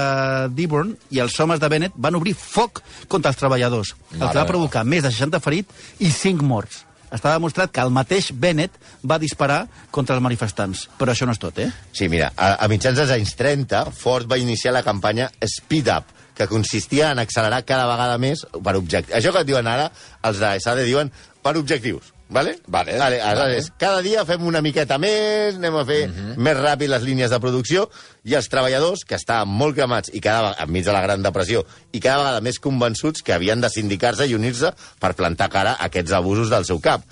Dearborn 0.57 0.95
i 1.13 1.19
els 1.21 1.35
homes 1.39 1.59
de 1.61 1.69
Bennett 1.69 1.93
van 2.01 2.15
obrir 2.17 2.33
foc 2.37 2.81
contra 3.11 3.29
els 3.29 3.37
treballadors, 3.37 3.93
el 4.15 4.23
que 4.23 4.39
va 4.39 4.49
provocar 4.49 4.81
més 4.83 5.05
de 5.05 5.11
60 5.13 5.39
ferits 5.43 6.01
i 6.01 6.09
5 6.09 6.47
morts. 6.47 6.81
Està 7.13 7.35
demostrat 7.35 7.69
que 7.69 7.83
el 7.83 7.93
mateix 7.93 8.31
Bennett 8.33 8.79
va 9.05 9.19
disparar 9.21 9.67
contra 9.93 10.15
els 10.17 10.23
manifestants. 10.25 10.87
Però 10.97 11.13
això 11.13 11.27
no 11.29 11.35
és 11.35 11.41
tot, 11.41 11.59
eh? 11.61 11.69
Sí, 11.93 12.07
mira, 12.09 12.31
a, 12.33 12.55
a 12.65 12.69
mitjans 12.71 12.97
dels 12.97 13.13
anys 13.13 13.35
30, 13.37 13.83
Ford 13.93 14.25
va 14.31 14.41
iniciar 14.41 14.73
la 14.73 14.81
campanya 14.81 15.29
Speed 15.45 15.91
Up, 15.93 16.09
que 16.33 16.49
consistia 16.49 17.11
en 17.13 17.21
accelerar 17.21 17.61
cada 17.69 17.85
vegada 17.85 18.17
més 18.17 18.41
per 18.57 18.73
objectius. 18.79 19.13
Això 19.19 19.35
que 19.35 19.45
et 19.45 19.51
diuen 19.51 19.69
ara, 19.69 19.91
els 20.25 20.41
de 20.41 20.55
SAD 20.65 20.81
diuen 20.89 21.13
per 21.45 21.53
objectius. 21.61 22.09
Vale? 22.33 22.55
Vale, 22.65 22.97
vale, 22.97 23.21
aleshores, 23.21 23.69
vale. 23.69 23.77
cada 23.77 24.01
dia 24.01 24.23
fem 24.25 24.41
una 24.49 24.61
miqueta 24.65 24.97
més, 24.97 25.59
anem 25.59 25.75
a 25.77 25.83
fer 25.85 25.99
uh 26.07 26.13
-huh. 26.13 26.37
més 26.37 26.57
ràpid 26.57 26.89
les 26.89 27.03
línies 27.03 27.29
de 27.29 27.39
producció, 27.39 27.89
i 28.23 28.33
els 28.33 28.49
treballadors, 28.49 29.05
que 29.05 29.15
estaven 29.15 29.53
molt 29.53 29.75
cremats 29.75 30.09
i 30.13 30.19
cada 30.19 30.41
vegada, 30.41 30.63
enmig 30.63 30.83
de 30.85 30.91
la 30.91 31.01
Gran 31.01 31.21
Depressió, 31.21 31.63
i 31.91 31.99
cada 31.99 32.17
vegada 32.17 32.41
més 32.41 32.59
convençuts 32.59 33.21
que 33.21 33.33
havien 33.33 33.61
de 33.61 33.69
sindicar-se 33.69 34.25
i 34.25 34.33
unir-se 34.33 34.73
per 34.99 35.13
plantar 35.13 35.49
cara 35.49 35.73
a 35.73 35.85
aquests 35.85 36.11
abusos 36.11 36.49
del 36.49 36.65
seu 36.65 36.79
cap. 36.79 37.03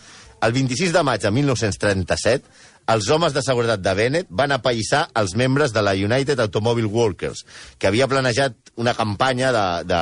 El 0.42 0.54
26 0.54 0.92
de 0.92 1.04
maig 1.04 1.22
de 1.22 1.32
1937, 1.32 2.44
els 2.88 3.10
homes 3.10 3.34
de 3.34 3.44
seguretat 3.46 3.80
de 3.80 3.94
Bennett 3.94 4.28
van 4.30 4.52
apallissar 4.52 5.04
els 5.16 5.36
membres 5.38 5.72
de 5.72 5.84
la 5.86 5.94
United 5.94 6.40
Automobile 6.40 6.88
Workers, 6.88 7.46
que 7.78 7.88
havia 7.88 8.08
planejat 8.08 8.74
una 8.76 8.96
campanya 8.98 9.52
de, 9.54 9.66
de, 9.86 10.02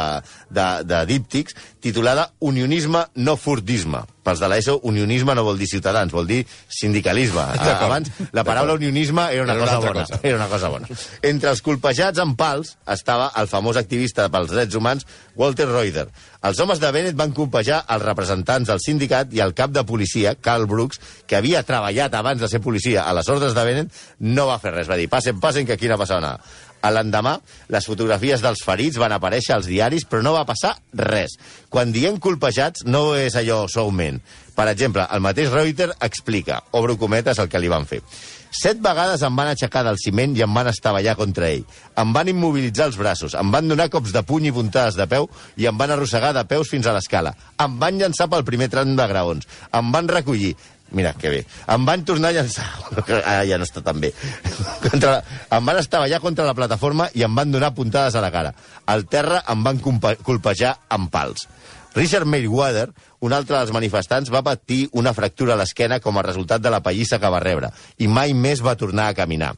de, 0.49 0.67
de 0.87 1.05
díptics 1.05 1.55
titulada 1.83 2.31
Unionisme 2.39 3.03
no 3.15 3.35
fordisme. 3.35 4.05
Pels 4.29 4.41
de 4.43 4.49
l'ESO, 4.51 4.77
unionisme 4.85 5.33
no 5.33 5.41
vol 5.47 5.57
dir 5.57 5.65
ciutadans, 5.71 6.13
vol 6.13 6.27
dir 6.29 6.43
sindicalisme. 6.69 7.41
Abans, 7.89 8.11
la 8.35 8.43
paraula 8.45 8.75
unionisme 8.77 9.25
era 9.33 9.43
una, 9.43 9.53
Era 9.57 9.63
una 9.63 9.65
cosa 9.65 9.75
altra 9.77 9.93
bona. 9.93 10.05
cosa. 10.05 10.19
Era 10.23 10.37
una 10.37 10.47
cosa 10.47 10.69
bona. 10.69 10.87
Entre 11.25 11.49
els 11.49 11.61
colpejats 11.65 12.21
amb 12.21 12.37
pals 12.39 12.75
estava 12.93 13.31
el 13.41 13.49
famós 13.49 13.79
activista 13.81 14.29
pels 14.29 14.51
drets 14.53 14.77
humans 14.77 15.07
Walter 15.39 15.65
Reuter. 15.71 16.05
Els 16.45 16.59
homes 16.63 16.79
de 16.79 16.91
Bennett 16.95 17.17
van 17.19 17.33
colpejar 17.35 17.81
els 17.91 18.03
representants 18.05 18.69
del 18.69 18.79
sindicat 18.79 19.33
i 19.35 19.41
el 19.43 19.51
cap 19.57 19.73
de 19.75 19.83
policia, 19.83 20.35
Carl 20.39 20.67
Brooks, 20.71 21.01
que 21.27 21.35
havia 21.39 21.63
treballat 21.67 22.13
abans 22.15 22.39
de 22.39 22.47
ser 22.51 22.61
policia 22.63 23.03
a 23.09 23.13
les 23.17 23.27
ordres 23.27 23.55
de 23.57 23.65
Bennett, 23.67 23.91
no 24.19 24.45
va 24.47 24.59
fer 24.61 24.71
res. 24.77 24.87
Va 24.87 24.95
dir, 24.99 25.09
passen, 25.11 25.39
passen, 25.43 25.65
que 25.67 25.75
aquí 25.75 25.89
no 25.91 25.97
passa 25.99 26.21
nada. 26.23 26.39
A 26.81 26.91
l'endemà, 26.95 27.35
les 27.73 27.87
fotografies 27.89 28.43
dels 28.43 28.63
ferits 28.63 28.99
van 29.01 29.11
aparèixer 29.15 29.55
als 29.55 29.67
diaris, 29.67 30.05
però 30.07 30.23
no 30.23 30.35
va 30.37 30.47
passar 30.47 30.77
res. 30.95 31.35
Quan 31.69 31.91
diem 31.95 32.19
colpejats, 32.23 32.85
no 32.87 33.13
és 33.19 33.35
allò 33.35 33.65
soument. 33.67 34.21
Per 34.55 34.67
exemple, 34.71 35.05
el 35.11 35.23
mateix 35.23 35.51
Reuter 35.51 35.93
explica, 36.03 36.63
obro 36.75 36.97
cometes, 36.99 37.39
el 37.39 37.47
que 37.51 37.59
li 37.59 37.71
van 37.71 37.87
fer. 37.87 38.01
Set 38.49 38.79
vegades 38.81 39.21
em 39.21 39.35
van 39.37 39.51
aixecar 39.51 39.83
del 39.85 39.99
ciment 40.01 40.33
i 40.35 40.41
em 40.41 40.55
van 40.57 40.67
estavellar 40.71 41.13
contra 41.19 41.51
ell. 41.51 41.67
Em 42.01 42.13
van 42.15 42.31
immobilitzar 42.31 42.87
els 42.89 42.97
braços, 42.97 43.35
em 43.37 43.51
van 43.53 43.69
donar 43.69 43.91
cops 43.93 44.11
de 44.15 44.23
puny 44.25 44.49
i 44.49 44.53
puntades 44.55 44.97
de 44.97 45.05
peu 45.07 45.29
i 45.55 45.69
em 45.69 45.77
van 45.77 45.93
arrossegar 45.93 46.33
de 46.33 46.43
peus 46.49 46.71
fins 46.71 46.89
a 46.89 46.95
l'escala. 46.95 47.35
Em 47.61 47.77
van 47.79 48.01
llançar 48.01 48.27
pel 48.31 48.47
primer 48.47 48.71
tram 48.73 48.95
de 48.97 49.07
graons. 49.11 49.47
Em 49.69 49.93
van 49.93 50.09
recollir. 50.09 50.55
Mira, 50.91 51.13
que 51.13 51.29
bé. 51.29 51.43
Em 51.69 51.85
van 51.85 52.05
tornar 52.05 52.33
a 52.33 52.39
llançar... 52.39 52.67
Ah, 53.29 53.43
ja 53.45 53.57
no 53.59 53.67
està 53.67 53.83
tan 53.85 53.99
bé. 54.01 54.11
Contra... 54.85 55.19
Em 55.53 55.65
van 55.65 55.79
estavellar 55.81 56.19
contra 56.23 56.47
la 56.47 56.55
plataforma 56.57 57.09
i 57.17 57.23
em 57.25 57.35
van 57.35 57.51
donar 57.51 57.73
puntades 57.77 58.15
a 58.15 58.23
la 58.23 58.31
cara. 58.33 58.53
Al 58.89 59.05
terra 59.09 59.43
em 59.49 59.63
van 59.65 59.79
colpejar 59.81 60.75
amb 60.89 61.11
pals. 61.13 61.47
Richard 61.95 62.25
Mayweather, 62.25 62.91
un 63.25 63.33
altre 63.33 63.57
dels 63.57 63.71
manifestants, 63.73 64.29
va 64.31 64.43
patir 64.45 64.83
una 64.99 65.13
fractura 65.17 65.55
a 65.55 65.59
l'esquena 65.59 65.97
com 65.99 66.17
a 66.17 66.23
resultat 66.23 66.61
de 66.61 66.71
la 66.71 66.81
pallissa 66.85 67.19
que 67.19 67.31
va 67.33 67.41
rebre 67.43 67.71
i 67.97 68.07
mai 68.07 68.35
més 68.37 68.61
va 68.63 68.77
tornar 68.77 69.09
a 69.09 69.15
caminar. 69.17 69.55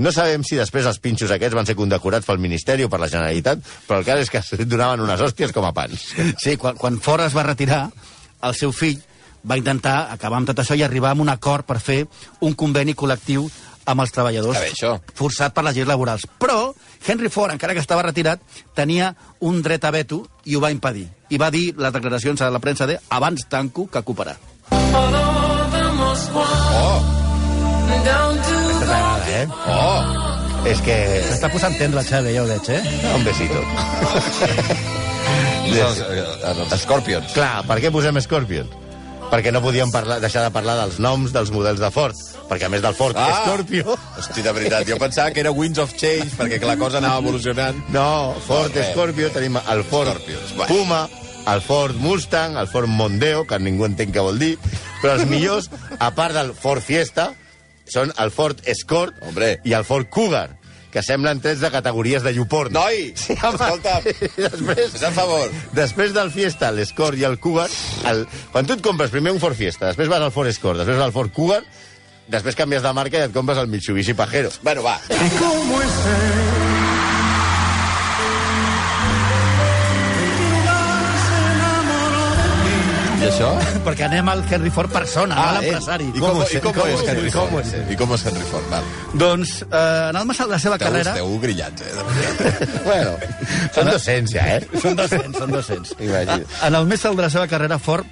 No 0.00 0.12
sabem 0.12 0.42
si 0.42 0.56
després 0.58 0.88
els 0.88 0.98
pinxos 0.98 1.30
aquests 1.34 1.54
van 1.54 1.68
ser 1.68 1.76
condecorats 1.78 2.26
pel 2.26 2.40
Ministeri 2.42 2.86
o 2.86 2.90
per 2.90 3.02
la 3.02 3.10
Generalitat, 3.12 3.60
però 3.86 4.00
el 4.00 4.08
cas 4.08 4.24
és 4.24 4.32
que 4.32 4.40
es 4.40 4.68
donaven 4.72 5.04
unes 5.04 5.20
hòsties 5.20 5.52
com 5.54 5.68
a 5.68 5.74
pans. 5.76 6.08
Sí, 6.40 6.56
quan, 6.56 6.80
quan 6.80 6.98
Ford 7.04 7.28
es 7.28 7.36
va 7.36 7.46
retirar, 7.46 7.84
el 8.44 8.56
seu 8.56 8.72
fill 8.72 8.98
va 9.44 9.58
intentar 9.60 10.10
acabar 10.12 10.40
amb 10.40 10.48
tot 10.50 10.62
això 10.62 10.76
i 10.76 10.82
arribar 10.82 11.12
a 11.12 11.20
un 11.20 11.28
acord 11.28 11.66
per 11.68 11.80
fer 11.80 12.04
un 12.40 12.54
conveni 12.54 12.94
col·lectiu 12.94 13.46
amb 13.84 14.00
els 14.00 14.12
treballadors 14.14 14.58
bé, 14.60 14.70
això. 14.72 14.94
forçat 15.14 15.54
per 15.54 15.64
les 15.66 15.76
lleis 15.76 15.88
laborals. 15.88 16.24
Però 16.40 16.72
Henry 17.06 17.28
Ford, 17.28 17.52
encara 17.52 17.74
que 17.76 17.82
estava 17.84 18.02
retirat, 18.06 18.40
tenia 18.74 19.12
un 19.40 19.60
dret 19.62 19.84
a 19.84 19.92
veto 19.92 20.22
i 20.44 20.56
ho 20.56 20.62
va 20.64 20.72
impedir. 20.72 21.06
I 21.28 21.40
va 21.40 21.50
dir 21.52 21.74
les 21.76 21.92
declaracions 21.92 22.40
a 22.40 22.50
la 22.50 22.62
premsa 22.64 22.88
de 22.88 22.98
abans 23.10 23.46
tanco 23.48 23.86
que 23.90 24.02
cooperar. 24.02 24.38
T'agrada, 28.84 29.28
eh? 29.28 29.48
Oh! 29.68 30.68
És 30.68 30.80
que... 30.80 30.94
S'està 31.28 31.50
posant 31.52 31.74
tendre 31.76 32.00
el 32.00 32.08
Xavi, 32.08 32.32
ja 32.32 32.44
ho 32.44 32.48
veig, 32.48 32.70
eh? 32.72 32.80
Un 33.12 33.26
besito. 33.26 33.60
Els, 35.74 36.00
els, 36.00 36.64
els 36.64 36.80
Scorpions. 36.84 37.32
Clar, 37.36 37.64
per 37.68 37.80
què 37.82 37.92
posem 37.92 38.20
Scorpion? 38.24 38.68
Perquè 39.32 39.50
no 39.50 39.60
podíem 39.64 39.90
parlar, 39.90 40.20
deixar 40.22 40.44
de 40.46 40.50
parlar 40.54 40.76
dels 40.78 41.00
noms 41.02 41.32
dels 41.34 41.50
models 41.50 41.80
de 41.82 41.90
Ford. 41.94 42.14
Perquè 42.48 42.68
a 42.68 42.70
més 42.72 42.82
del 42.84 42.94
Ford 42.94 43.16
Ah! 43.18 43.42
Scorpio... 43.44 43.96
Hosti, 44.18 44.42
de 44.44 44.52
veritat, 44.54 44.86
jo 44.88 44.98
pensava 45.00 45.32
que 45.34 45.40
era 45.42 45.50
Winds 45.50 45.80
of 45.82 45.94
Change, 45.98 46.30
perquè 46.38 46.60
que 46.62 46.68
la 46.68 46.76
cosa 46.78 47.00
anava 47.00 47.18
evolucionant. 47.24 47.80
No, 47.94 48.34
Ford 48.46 48.74
No. 48.76 48.84
Scorpio, 48.92 49.30
tenim 49.34 49.58
el 49.58 49.82
Ford 49.90 50.12
Scorpions, 50.12 50.52
va. 50.60 50.66
Puma, 50.70 51.00
el 51.50 51.60
Ford 51.64 51.96
Mustang, 52.00 52.56
el 52.60 52.68
Ford 52.70 52.86
Mondeo, 52.88 53.46
que 53.48 53.58
ningú 53.58 53.88
entén 53.88 54.12
què 54.14 54.22
vol 54.22 54.38
dir, 54.38 54.54
però 55.02 55.16
els 55.18 55.26
millors, 55.28 55.70
a 55.98 56.12
part 56.14 56.36
del 56.36 56.54
Ford 56.54 56.84
Fiesta, 56.84 57.32
són 57.90 58.12
el 58.22 58.30
Ford 58.32 58.60
Escort 58.70 59.18
Hombre. 59.26 59.58
i 59.64 59.74
el 59.76 59.84
Ford 59.84 60.06
Cougar, 60.08 60.50
que 60.94 61.02
semblen 61.02 61.40
trets 61.42 61.58
de 61.64 61.70
categories 61.74 62.22
de 62.22 62.32
YouPorn. 62.38 62.72
Noi! 62.76 63.10
Sí, 63.24 63.34
home. 63.42 63.58
Escolta'm. 63.58 64.04
Després, 64.46 64.92
Fes 64.94 65.02
el 65.08 65.14
favor. 65.16 65.50
després 65.74 66.14
del 66.14 66.30
Fiesta, 66.30 66.70
l'Escort 66.70 67.18
i 67.18 67.26
el 67.26 67.38
Cougar, 67.42 67.66
el... 68.10 68.24
quan 68.54 68.66
tu 68.68 68.76
et 68.78 68.84
compres 68.84 69.10
primer 69.10 69.34
un 69.34 69.40
Ford 69.42 69.58
Fiesta, 69.58 69.90
després 69.90 70.08
vas 70.12 70.22
al 70.22 70.32
Ford 70.34 70.48
Escort, 70.50 70.78
després 70.84 71.02
al 71.02 71.12
Ford 71.16 71.34
Cougar, 71.34 71.62
després 72.30 72.56
canvies 72.56 72.84
de 72.86 72.92
marca 72.96 73.18
i 73.20 73.26
et 73.26 73.34
compres 73.34 73.58
el 73.60 73.68
Mitsubishi 73.72 74.14
Pajero. 74.16 74.54
Bueno, 74.62 74.86
va. 74.86 75.00
I 83.24 83.28
això? 83.30 83.46
Perquè 83.86 84.04
anem 84.04 84.28
al 84.28 84.42
Henry 84.52 84.70
Ford 84.74 84.92
persona, 84.92 85.36
ah, 85.38 85.44
no 85.44 85.58
a 85.58 85.60
l'empresari. 85.62 86.10
I 86.10 86.20
com, 86.20 86.40
i 86.44 86.58
com, 86.60 86.74
com 86.76 86.90
és 86.90 86.98
és? 87.00 87.04
Henry 87.08 87.30
Com 87.32 87.52
Ford? 87.54 87.70
és? 87.70 87.86
I 87.88 87.96
com 87.96 88.10
és 88.12 88.24
Henry 88.28 88.48
Ford? 88.50 88.66
Val. 88.68 88.88
Doncs, 89.22 89.52
eh, 89.64 90.10
en 90.10 90.18
el 90.20 90.32
alt 90.34 90.42
de 90.42 90.50
la 90.52 90.58
seva 90.60 90.76
Esteu, 90.76 90.90
carrera... 90.90 91.14
esteu 91.14 91.38
grillats, 91.40 91.86
eh? 91.88 91.94
Bueno, 92.88 93.14
són 93.72 93.88
200 93.88 94.34
ja, 94.34 94.44
eh? 94.58 94.80
Són 94.82 94.98
200, 94.98 95.38
són 95.40 95.54
200. 95.56 95.94
Imagina't. 96.08 96.44
En 96.68 96.76
el 96.80 96.88
més 96.90 97.06
alt 97.08 97.16
de 97.16 97.24
la 97.24 97.30
seva 97.32 97.46
carrera, 97.48 97.78
Ford 97.80 98.04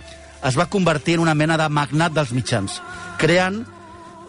es 0.48 0.56
va 0.58 0.66
convertir 0.72 1.18
en 1.18 1.26
una 1.26 1.36
mena 1.36 1.58
de 1.60 1.66
magnat 1.68 2.16
dels 2.16 2.32
mitjans, 2.32 2.78
creant 3.20 3.60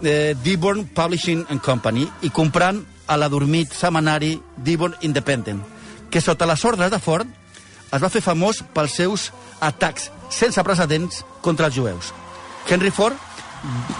eh, 0.03 0.33
Dearborn 0.43 0.89
Publishing 0.91 1.45
and 1.47 1.63
Company 1.63 2.03
i 2.27 2.33
comprant 2.35 2.83
a 3.07 3.15
l'adormit 3.19 3.71
setmanari 3.71 4.35
Dearborn 4.57 4.99
Independent, 5.07 5.63
que 6.11 6.21
sota 6.21 6.49
les 6.49 6.67
ordres 6.67 6.91
de 6.91 6.99
Ford 6.99 7.39
es 7.93 8.01
va 8.01 8.09
fer 8.09 8.23
famós 8.25 8.59
pels 8.75 8.99
seus 8.99 9.29
atacs 9.67 10.09
sense 10.33 10.61
precedents 10.65 11.23
contra 11.45 11.67
els 11.69 11.75
jueus. 11.77 12.11
Henry 12.69 12.91
Ford 12.91 13.15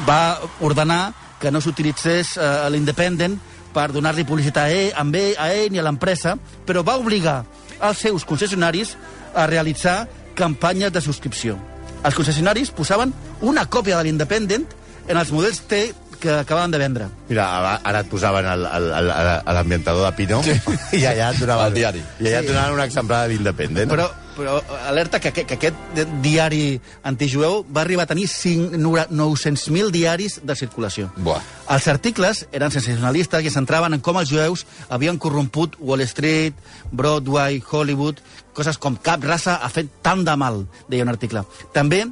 va 0.07 0.39
ordenar 0.61 1.13
que 1.39 1.51
no 1.51 1.59
s'utilitzés 1.61 2.37
eh, 2.37 2.69
l'Independent 2.71 3.37
per 3.73 3.89
donar-li 3.91 4.23
publicitat 4.27 4.67
a 4.67 4.71
ell, 4.71 4.91
amb 5.01 5.15
ell, 5.17 5.33
a 5.41 5.49
ell 5.53 5.71
ni 5.73 5.79
a 5.81 5.83
l'empresa, 5.85 6.35
però 6.67 6.83
va 6.85 6.95
obligar 7.01 7.41
els 7.83 7.99
seus 8.05 8.23
concessionaris 8.25 8.95
a 9.35 9.47
realitzar 9.49 10.03
campanyes 10.37 10.91
de 10.93 11.01
subscripció. 11.01 11.57
Els 12.03 12.15
concessionaris 12.15 12.71
posaven 12.75 13.11
una 13.41 13.65
còpia 13.71 13.97
de 13.97 14.07
l'Independent 14.07 14.65
en 15.07 15.17
els 15.19 15.31
models 15.33 15.61
T 15.67 15.81
que 16.23 16.31
acabaven 16.39 16.71
de 16.71 16.79
vendre. 16.79 17.07
Mira, 17.27 17.47
ara- 17.83 17.99
et 17.99 18.07
posaven 18.11 18.45
l'ambientador 18.47 20.05
de 20.07 20.11
Pino 20.15 20.39
i 20.99 21.03
allà 21.09 21.31
et 21.33 21.39
donaven, 21.41 21.67
El 21.67 21.73
diari. 21.75 22.03
I 22.21 22.29
allà 22.29 22.39
et 22.43 22.47
donaven 22.47 22.77
un 22.77 22.83
exemplar 22.85 23.23
de 23.25 23.33
l'Independent. 23.33 23.89
Però, 23.91 24.07
però 24.35 24.57
alerta 24.87 25.19
que, 25.21 25.31
que, 25.33 25.43
que 25.45 25.55
aquest 25.57 26.01
diari 26.23 26.79
antijueu 27.05 27.61
va 27.69 27.81
arribar 27.83 28.03
a 28.07 28.11
tenir 28.11 28.27
5 28.27 28.77
nora- 28.81 29.07
900.000 29.09 29.91
diaris 29.93 30.39
de 30.43 30.55
circulació. 30.55 31.09
Buah. 31.17 31.41
Els 31.75 31.87
articles 31.91 32.43
eren 32.51 32.73
sensacionalistes 32.73 33.45
i 33.45 33.53
centraven 33.53 33.93
en 33.97 34.03
com 34.03 34.17
els 34.19 34.29
jueus 34.31 34.65
havien 34.89 35.19
corromput 35.21 35.77
Wall 35.79 36.01
Street, 36.09 36.57
Broadway, 36.91 37.61
Hollywood, 37.61 38.21
coses 38.53 38.77
com 38.77 38.97
cap 38.97 39.23
raça 39.23 39.57
ha 39.61 39.69
fet 39.73 39.89
tant 40.05 40.23
de 40.25 40.35
mal, 40.37 40.63
deia 40.89 41.05
un 41.05 41.13
article. 41.13 41.45
També 41.73 42.05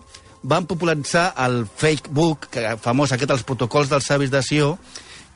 van 0.44 0.66
popularitzar 0.66 1.32
el 1.46 1.64
fake 1.66 2.10
book, 2.10 2.50
que 2.50 2.76
famós 2.82 3.12
aquest, 3.14 3.30
els 3.32 3.46
protocols 3.46 3.92
dels 3.92 4.08
savis 4.10 4.32
de 4.34 4.42
Sió, 4.42 4.76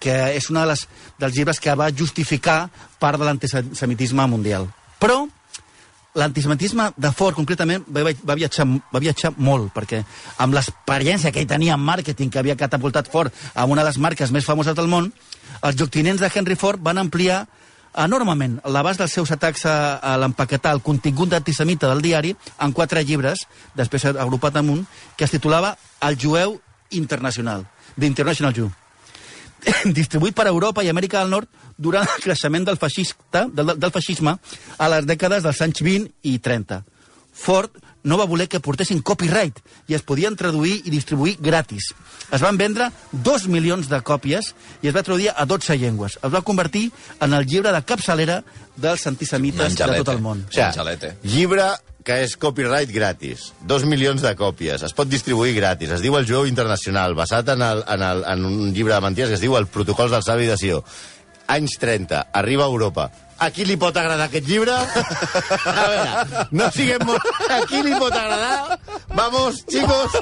que 0.01 0.13
és 0.35 0.49
un 0.49 0.57
de 0.59 0.65
les, 0.71 0.87
dels 1.21 1.35
llibres 1.37 1.59
que 1.61 1.73
va 1.77 1.91
justificar 1.93 2.69
part 2.99 3.21
de 3.21 3.25
l'antisemitisme 3.27 4.25
mundial. 4.27 4.67
Però 4.99 5.23
l'antisemitisme 6.15 6.89
de 6.97 7.11
Ford, 7.11 7.35
concretament, 7.35 7.83
va, 7.91 8.05
va, 8.07 8.35
viatjar, 8.39 8.65
va 8.93 9.01
viatjar 9.03 9.33
molt, 9.37 9.71
perquè 9.75 10.01
amb 10.43 10.55
l'experiència 10.55 11.31
que 11.31 11.43
ell 11.43 11.49
tenia 11.49 11.75
en 11.75 11.83
màrqueting, 11.83 12.31
que 12.31 12.39
havia 12.39 12.57
catapultat 12.59 13.11
Ford 13.11 13.33
a 13.53 13.65
una 13.65 13.83
de 13.83 13.89
les 13.91 13.99
marques 13.99 14.31
més 14.31 14.47
famoses 14.47 14.77
del 14.77 14.89
món, 14.91 15.11
els 15.61 15.77
lloctinents 15.79 16.23
de 16.23 16.31
Henry 16.31 16.55
Ford 16.59 16.81
van 16.81 17.01
ampliar 17.01 17.43
enormement 18.05 18.57
l'abast 18.71 18.99
dels 18.99 19.13
seus 19.15 19.31
atacs 19.31 19.65
a, 19.71 19.75
a 20.03 20.15
l'empaquetar 20.19 20.73
el 20.75 20.83
contingut 20.83 21.35
antisemita 21.35 21.91
del 21.91 22.03
diari 22.03 22.33
en 22.59 22.75
quatre 22.75 23.03
llibres, 23.03 23.45
després 23.75 24.07
agrupat 24.11 24.59
en 24.63 24.71
un, 24.77 24.87
que 25.15 25.27
es 25.27 25.35
titulava 25.35 25.75
El 26.03 26.19
jueu 26.19 26.59
internacional, 26.91 27.67
The 27.99 28.07
International 28.07 28.55
Jew 28.55 28.71
distribuït 29.99 30.35
per 30.37 30.47
Europa 30.49 30.83
i 30.83 30.89
Amèrica 30.91 31.21
del 31.21 31.33
Nord 31.33 31.49
durant 31.77 32.07
el 32.07 32.23
creixement 32.23 32.67
del, 32.67 32.79
feixista, 32.81 33.45
del, 33.51 33.75
del 33.79 33.93
feixisme 33.93 34.37
a 34.77 34.91
les 34.93 35.07
dècades 35.07 35.43
dels 35.45 35.61
anys 35.65 35.81
20 35.85 36.11
i 36.31 36.37
30. 36.39 36.83
Ford 37.35 37.73
no 38.05 38.17
va 38.19 38.27
voler 38.29 38.45
que 38.47 38.61
portessin 38.63 39.01
copyright 39.03 39.57
i 39.89 39.95
es 39.97 40.03
podien 40.05 40.37
traduir 40.39 40.77
i 40.85 40.93
distribuir 40.93 41.35
gratis. 41.41 41.89
Es 42.31 42.43
van 42.43 42.57
vendre 42.57 42.91
dos 43.11 43.47
milions 43.51 43.89
de 43.91 43.99
còpies 44.05 44.53
i 44.85 44.91
es 44.91 44.95
va 44.95 45.03
traduir 45.03 45.33
a 45.33 45.45
12 45.49 45.77
llengües. 45.81 46.19
Es 46.21 46.31
va 46.31 46.43
convertir 46.45 46.85
en 47.19 47.33
el 47.33 47.47
llibre 47.49 47.73
de 47.75 47.81
capçalera 47.83 48.39
dels 48.77 49.07
antisemites 49.09 49.75
de 49.75 49.89
tot 49.97 50.13
el 50.13 50.21
món. 50.21 50.45
O 50.47 50.53
sigui, 50.53 51.11
llibre 51.33 51.73
que 52.05 52.19
és 52.21 52.35
copyright 52.37 52.91
gratis, 52.93 53.49
dos 53.65 53.83
milions 53.89 54.21
de 54.21 54.31
còpies, 54.37 54.85
es 54.85 54.93
pot 54.93 55.09
distribuir 55.09 55.55
gratis, 55.57 55.89
es 55.97 56.05
diu 56.05 56.15
El 56.19 56.27
jueu 56.29 56.45
internacional, 56.45 57.17
basat 57.17 57.49
en, 57.55 57.65
el, 57.65 57.81
en, 57.89 58.05
el, 58.05 58.23
en 58.29 58.45
un 58.45 58.73
llibre 58.75 58.93
de 58.93 59.01
mentides 59.01 59.33
que 59.33 59.39
es 59.39 59.43
diu 59.43 59.57
El 59.57 59.65
protocols 59.65 60.13
del 60.13 60.23
savi 60.23 60.45
de 60.45 60.57
Sió. 60.61 60.83
Anys 61.49 61.79
30, 61.81 62.27
arriba 62.33 62.65
a 62.65 62.69
Europa. 62.69 63.09
A 63.41 63.49
qui 63.51 63.65
li 63.67 63.75
pot 63.75 63.97
agradar 63.99 64.29
aquest 64.29 64.45
llibre? 64.47 64.77
A 65.81 65.87
veure, 65.91 66.45
no 66.55 66.69
siguem 66.71 67.03
molt... 67.09 67.25
A 67.51 67.59
qui 67.67 67.81
li 67.83 67.97
pot 67.97 68.13
agradar? 68.13 68.77
Vamos, 69.17 69.65
chicos, 69.65 70.15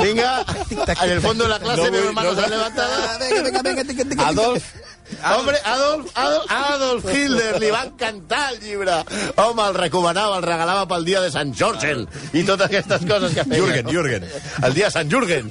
vinga, 0.00 0.40
en 0.72 1.10
el 1.10 1.20
fondo 1.20 1.44
de 1.44 1.50
la 1.52 1.60
clase, 1.60 1.90
no, 1.92 2.12
manos 2.16 2.36
no, 2.40 2.48
levantadas. 2.48 3.18
Venga, 3.20 3.42
venga, 3.42 3.62
venga, 3.62 3.82
venga, 3.84 4.04
venga. 4.04 4.28
Adolf, 4.32 4.72
Hombre, 5.16 5.56
Adolf, 5.64 6.10
Adolf, 6.14 6.50
Adolf 6.50 7.04
Hitler, 7.12 7.60
li 7.62 7.70
va 7.72 7.84
encantar 7.86 8.52
el 8.52 8.60
llibre. 8.60 8.98
Home, 9.42 9.62
el 9.68 9.78
recomanava, 9.78 10.38
el 10.40 10.46
regalava 10.46 10.86
pel 10.90 11.06
dia 11.06 11.22
de 11.24 11.30
Sant 11.34 11.52
Jorgen 11.56 12.04
i 12.32 12.44
totes 12.46 12.66
aquestes 12.68 13.06
coses 13.08 13.34
que 13.36 13.44
feia. 13.46 13.62
Jürgen, 13.62 13.90
Jürgen. 13.92 14.26
El 14.66 14.76
dia 14.76 14.90
de 14.90 14.94
Sant 14.94 15.10
Jürgen. 15.12 15.50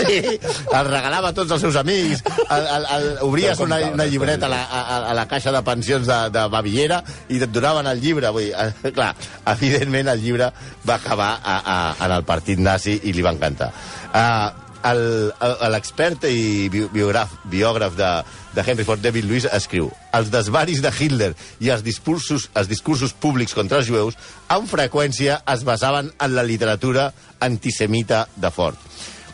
Sí, 0.00 0.20
el 0.20 0.88
regalava 0.90 1.32
a 1.32 1.36
tots 1.36 1.56
els 1.56 1.64
seus 1.64 1.76
amics. 1.80 2.22
El, 2.46 2.68
el, 2.76 2.88
el, 2.96 3.08
obries 3.26 3.60
una, 3.64 3.80
una 3.90 4.06
llibreta 4.06 4.46
a 4.46 4.52
la, 4.52 4.62
a, 4.64 4.98
a 5.10 5.16
la 5.16 5.26
caixa 5.30 5.52
de 5.52 5.62
pensions 5.66 6.06
de, 6.08 6.20
de 6.34 6.46
Baviera 6.52 7.02
i 7.28 7.40
et 7.40 7.52
donaven 7.52 7.90
el 7.90 8.00
llibre. 8.00 8.32
Vull 8.34 8.48
dir, 8.48 8.54
eh, 8.54 8.94
clar, 8.96 9.12
evidentment 9.56 10.12
el 10.14 10.24
llibre 10.24 10.50
va 10.88 10.96
acabar 10.96 11.32
a, 11.42 11.60
a, 11.60 11.78
en 12.06 12.18
el 12.20 12.26
partit 12.28 12.60
nazi 12.60 13.00
i 13.04 13.14
li 13.16 13.24
va 13.24 13.34
encantar. 13.36 13.72
Uh, 14.10 14.69
l'expert 14.84 16.24
i 16.28 16.68
bi- 16.72 16.86
biograf, 16.92 17.32
biògraf 17.50 17.96
de, 17.98 18.10
de 18.54 18.64
Henry 18.66 18.84
Ford, 18.84 19.00
David 19.02 19.24
Lewis, 19.28 19.46
escriu 19.52 19.90
els 20.16 20.30
desvaris 20.32 20.80
de 20.82 20.90
Hitler 20.98 21.32
i 21.60 21.70
els 21.70 21.82
discursos, 21.86 22.48
els 22.54 22.68
discursos 22.70 23.12
públics 23.12 23.54
contra 23.54 23.78
els 23.80 23.88
jueus 23.90 24.16
amb 24.48 24.68
freqüència 24.70 25.40
es 25.52 25.64
basaven 25.68 26.12
en 26.20 26.34
la 26.34 26.42
literatura 26.46 27.10
antisemita 27.40 28.26
de 28.36 28.50
Ford. 28.50 28.76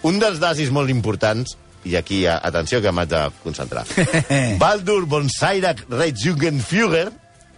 Un 0.06 0.18
dels 0.22 0.38
dasis 0.42 0.70
molt 0.70 0.90
importants 0.92 1.56
i 1.87 1.94
aquí, 1.96 2.24
a- 2.26 2.40
atenció, 2.42 2.80
que 2.82 2.90
m'haig 2.92 3.09
de 3.12 3.22
concentrar. 3.44 3.85
Baldur 4.62 5.04
von 5.06 5.28
Seirach 5.30 5.85
Reichsjugendführer, 5.90 7.12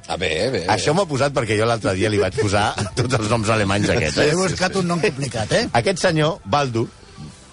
Ah, 0.09 0.17
bé, 0.17 0.49
bé. 0.49 0.63
això 0.73 0.95
m'ha 0.97 1.05
posat 1.05 1.35
perquè 1.37 1.53
jo 1.59 1.67
l'altre 1.69 1.93
dia 1.93 2.09
li 2.09 2.17
vaig 2.17 2.33
posar 2.41 2.71
tots 2.97 3.13
els 3.19 3.27
noms 3.29 3.51
alemanys 3.53 3.91
aquests. 3.93 4.17
He 4.23 4.31
Eh? 4.31 4.37
buscat 4.39 4.77
un 4.81 4.87
nom 4.89 5.01
complicat, 5.03 5.53
eh? 5.53 5.67
Aquest 5.77 5.99
senyor, 6.01 6.39
Baldur, 6.49 6.87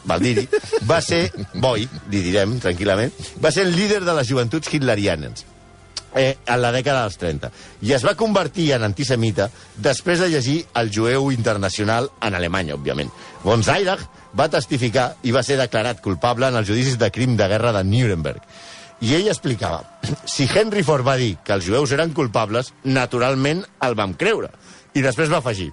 Valdiri, 0.06 0.46
va 0.86 1.02
ser, 1.02 1.28
boi, 1.62 1.88
li 2.12 2.22
direm 2.22 2.60
tranquil·lament, 2.62 3.12
va 3.42 3.52
ser 3.52 3.66
el 3.66 3.76
líder 3.76 4.04
de 4.06 4.14
les 4.14 4.30
joventuts 4.30 4.72
hitlerianes 4.72 5.46
eh, 6.16 6.38
en 6.48 6.62
la 6.62 6.72
dècada 6.72 7.04
dels 7.04 7.18
30. 7.22 7.52
I 7.86 7.94
es 7.98 8.06
va 8.08 8.16
convertir 8.18 8.72
en 8.74 8.88
antisemita 8.88 9.50
després 9.76 10.22
de 10.24 10.30
llegir 10.32 10.58
El 10.80 10.92
jueu 10.94 11.30
internacional 11.34 12.10
en 12.22 12.38
Alemanya, 12.38 12.80
òbviament. 12.80 13.12
Von 13.44 13.62
va 14.36 14.50
testificar 14.52 15.16
i 15.24 15.32
va 15.32 15.44
ser 15.44 15.56
declarat 15.58 16.02
culpable 16.02 16.48
en 16.48 16.56
els 16.56 16.68
judicis 16.68 16.98
de 16.98 17.12
crim 17.12 17.38
de 17.38 17.48
guerra 17.48 17.72
de 17.72 17.84
Nuremberg. 17.84 18.42
I 19.02 19.14
ell 19.16 19.28
explicava, 19.28 19.84
si 20.26 20.48
Henry 20.48 20.84
Ford 20.84 21.06
va 21.06 21.18
dir 21.20 21.38
que 21.44 21.54
els 21.54 21.66
jueus 21.68 21.92
eren 21.92 22.14
culpables, 22.16 22.74
naturalment 22.84 23.64
el 23.84 23.96
vam 23.96 24.14
creure. 24.16 24.50
I 24.96 25.04
després 25.04 25.32
va 25.32 25.40
afegir, 25.44 25.72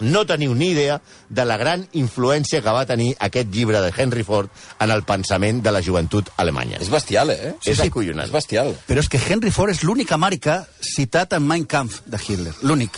no 0.00 0.24
teniu 0.26 0.54
ni 0.54 0.70
idea 0.74 1.00
de 1.28 1.44
la 1.44 1.56
gran 1.56 1.86
influència 1.92 2.62
que 2.62 2.72
va 2.74 2.84
tenir 2.86 3.14
aquest 3.18 3.48
llibre 3.54 3.80
de 3.80 3.92
Henry 3.96 4.22
Ford 4.24 4.50
en 4.80 4.90
el 4.90 5.02
pensament 5.04 5.62
de 5.64 5.72
la 5.72 5.80
joventut 5.82 6.28
alemanya. 6.36 6.78
És 6.80 6.90
bestial, 6.90 7.30
eh? 7.30 7.54
Sí, 7.62 7.70
és 7.72 7.80
acollonant. 7.80 8.26
És 8.26 8.32
bestial. 8.32 8.74
Però 8.86 9.00
és 9.00 9.08
que 9.08 9.18
Henry 9.28 9.50
Ford 9.50 9.72
és 9.72 9.82
l'únic 9.82 10.12
americà 10.12 10.64
citat 10.80 11.32
en 11.32 11.46
Mein 11.46 11.64
Kampf 11.64 12.02
de 12.06 12.18
Hitler. 12.20 12.54
L'únic. 12.62 12.90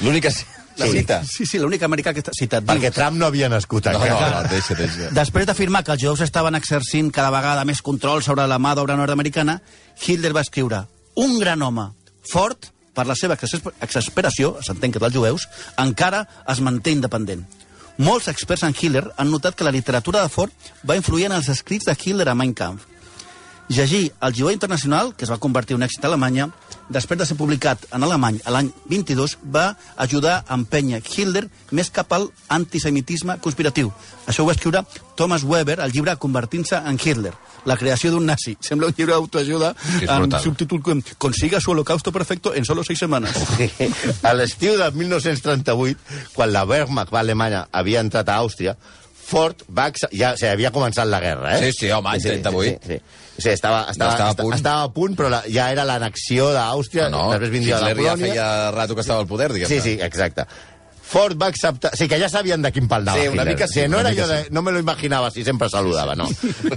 L'única 0.00 0.30
la 0.76 0.86
Sí. 0.86 0.92
cita. 0.92 1.22
Sí, 1.24 1.46
sí, 1.46 1.58
l'únic 1.58 1.80
americà 1.82 2.12
que 2.12 2.20
està 2.20 2.32
citat. 2.36 2.62
Perquè 2.64 2.92
Trump 2.92 3.16
no 3.16 3.24
havia 3.24 3.48
nascut 3.48 3.86
No, 3.86 3.92
encara. 3.92 4.30
no, 4.30 4.42
no, 4.42 4.48
deixa, 4.50 4.74
deixa. 4.74 5.08
Després 5.10 5.46
d'afirmar 5.46 5.82
que 5.82 5.92
els 5.92 6.02
jueus 6.02 6.20
estaven 6.20 6.54
exercint 6.54 7.10
cada 7.10 7.30
vegada 7.30 7.64
més 7.64 7.80
control 7.80 8.22
sobre 8.22 8.46
la 8.46 8.58
mà 8.58 8.74
d'obra 8.74 8.94
nord-americana, 8.94 9.62
Hitler 10.06 10.34
va 10.36 10.42
escriure 10.42 10.86
un 11.14 11.38
gran 11.38 11.62
home, 11.62 11.92
fort, 12.30 12.66
per 12.96 13.04
la 13.06 13.14
seva 13.14 13.36
exasper- 13.36 13.74
exasperació, 13.84 14.56
s'entén 14.64 14.94
que 14.94 15.02
dels 15.02 15.14
jueus, 15.14 15.46
encara 15.76 16.24
es 16.48 16.60
manté 16.64 16.96
independent. 16.96 17.44
Molts 17.98 18.28
experts 18.28 18.64
en 18.66 18.74
Hitler 18.76 19.04
han 19.16 19.30
notat 19.30 19.54
que 19.56 19.64
la 19.64 19.72
literatura 19.72 20.22
de 20.24 20.28
Ford 20.32 20.52
va 20.88 20.96
influir 20.96 21.28
en 21.28 21.36
els 21.38 21.48
escrits 21.52 21.86
de 21.88 21.94
Hitler 21.96 22.28
a 22.28 22.34
Mein 22.34 22.52
Kampf. 22.56 22.84
Llegir 23.68 24.12
El 24.22 24.34
Jueu 24.36 24.52
Internacional, 24.52 25.14
que 25.16 25.24
es 25.24 25.30
va 25.30 25.38
convertir 25.42 25.74
en 25.74 25.80
un 25.82 25.86
èxit 25.88 26.04
a 26.04 26.08
Alemanya, 26.08 26.50
després 26.88 27.18
de 27.18 27.26
ser 27.26 27.36
publicat 27.38 27.86
en 27.94 28.04
alemany 28.06 28.38
a 28.44 28.52
l'any 28.54 28.70
22, 28.90 29.38
va 29.52 29.72
ajudar 29.96 30.42
a 30.46 30.56
empènyer 30.58 31.02
Hitler 31.02 31.46
més 31.72 31.90
cap 31.90 32.12
al 32.12 32.28
antisemitisme 32.52 33.38
conspiratiu. 33.42 33.92
Això 34.26 34.44
ho 34.44 34.48
va 34.48 34.54
escriure 34.56 34.84
Thomas 35.16 35.44
Weber 35.44 35.80
al 35.80 35.92
llibre 35.94 36.16
Convertint-se 36.20 36.78
en 36.78 36.98
Hitler, 37.02 37.32
la 37.66 37.76
creació 37.76 38.12
d'un 38.12 38.26
nazi. 38.26 38.56
Sembla 38.60 38.90
un 38.90 38.96
llibre 38.96 39.14
d'autoajuda 39.14 39.72
amb 40.08 40.26
brutal. 40.26 40.42
subtítol 40.42 40.82
com 40.82 41.02
Consiga 41.18 41.60
su 41.60 41.70
holocausto 41.70 42.12
perfecto 42.12 42.54
en 42.54 42.64
solo 42.64 42.84
seis 42.84 42.98
semanas. 42.98 43.34
A 44.22 44.32
l'estiu 44.34 44.76
de 44.78 44.90
1938, 44.90 46.30
quan 46.34 46.52
la 46.52 46.64
Wehrmacht 46.64 47.12
va 47.12 47.20
a 47.20 47.26
Alemanya 47.26 47.66
havia 47.72 48.00
entrat 48.04 48.28
a 48.28 48.38
Àustria, 48.42 48.76
Ford 49.26 49.64
va... 49.74 49.88
Ja, 50.12 50.32
o 50.34 50.38
sigui, 50.38 50.52
havia 50.52 50.70
començat 50.74 51.08
la 51.10 51.18
guerra, 51.22 51.56
eh? 51.56 51.66
Sí, 51.66 51.80
sí, 51.80 51.90
home, 51.94 52.12
any 52.14 52.22
38. 52.22 52.62
Sí, 52.62 52.76
sí, 52.76 52.98
sí. 52.98 53.24
O 53.36 53.42
sigui, 53.42 53.54
estava, 53.56 53.82
estava, 53.90 54.12
estava 54.14 54.30
a 54.30 54.38
punt. 54.38 54.54
estava 54.56 54.86
a 54.86 54.92
punt, 54.94 55.16
però 55.18 55.32
la, 55.32 55.42
ja 55.50 55.66
era 55.74 55.84
l'annexió 55.88 56.52
d'Àustria, 56.54 57.10
No, 57.12 57.26
no, 57.26 57.34
després 57.34 57.52
vindria 57.52 57.80
Hitler 57.80 57.96
la 57.96 58.06
ja 58.06 58.14
Polònia... 58.14 58.32
feia 58.32 58.48
rato 58.76 58.96
que 58.96 59.04
estava 59.04 59.24
al 59.24 59.28
poder, 59.30 59.50
diguem-ne. 59.52 59.74
Sí, 59.74 59.82
sí, 59.82 59.98
exacte. 60.06 60.46
Ford 61.06 61.38
va 61.40 61.46
acceptar... 61.52 61.92
O 61.94 61.96
sigui, 61.96 62.08
que 62.10 62.18
ja 62.18 62.28
sabien 62.28 62.62
de 62.64 62.72
quin 62.74 62.88
pal 62.90 63.04
anava 63.04 63.20
Sí, 63.22 63.28
una 63.28 63.42
Hitler. 63.44 63.54
mica 63.54 63.68
sí, 63.70 63.80
no 63.86 64.00
una 64.00 64.08
era 64.08 64.10
mica 64.10 64.22
jo 64.24 64.28
de... 64.32 64.38
sí. 64.44 64.48
No 64.50 64.62
me 64.66 64.72
lo 64.72 64.80
imaginava 64.82 65.30
si 65.30 65.44
sempre 65.46 65.68
saludava, 65.70 66.16
no. 66.18 66.26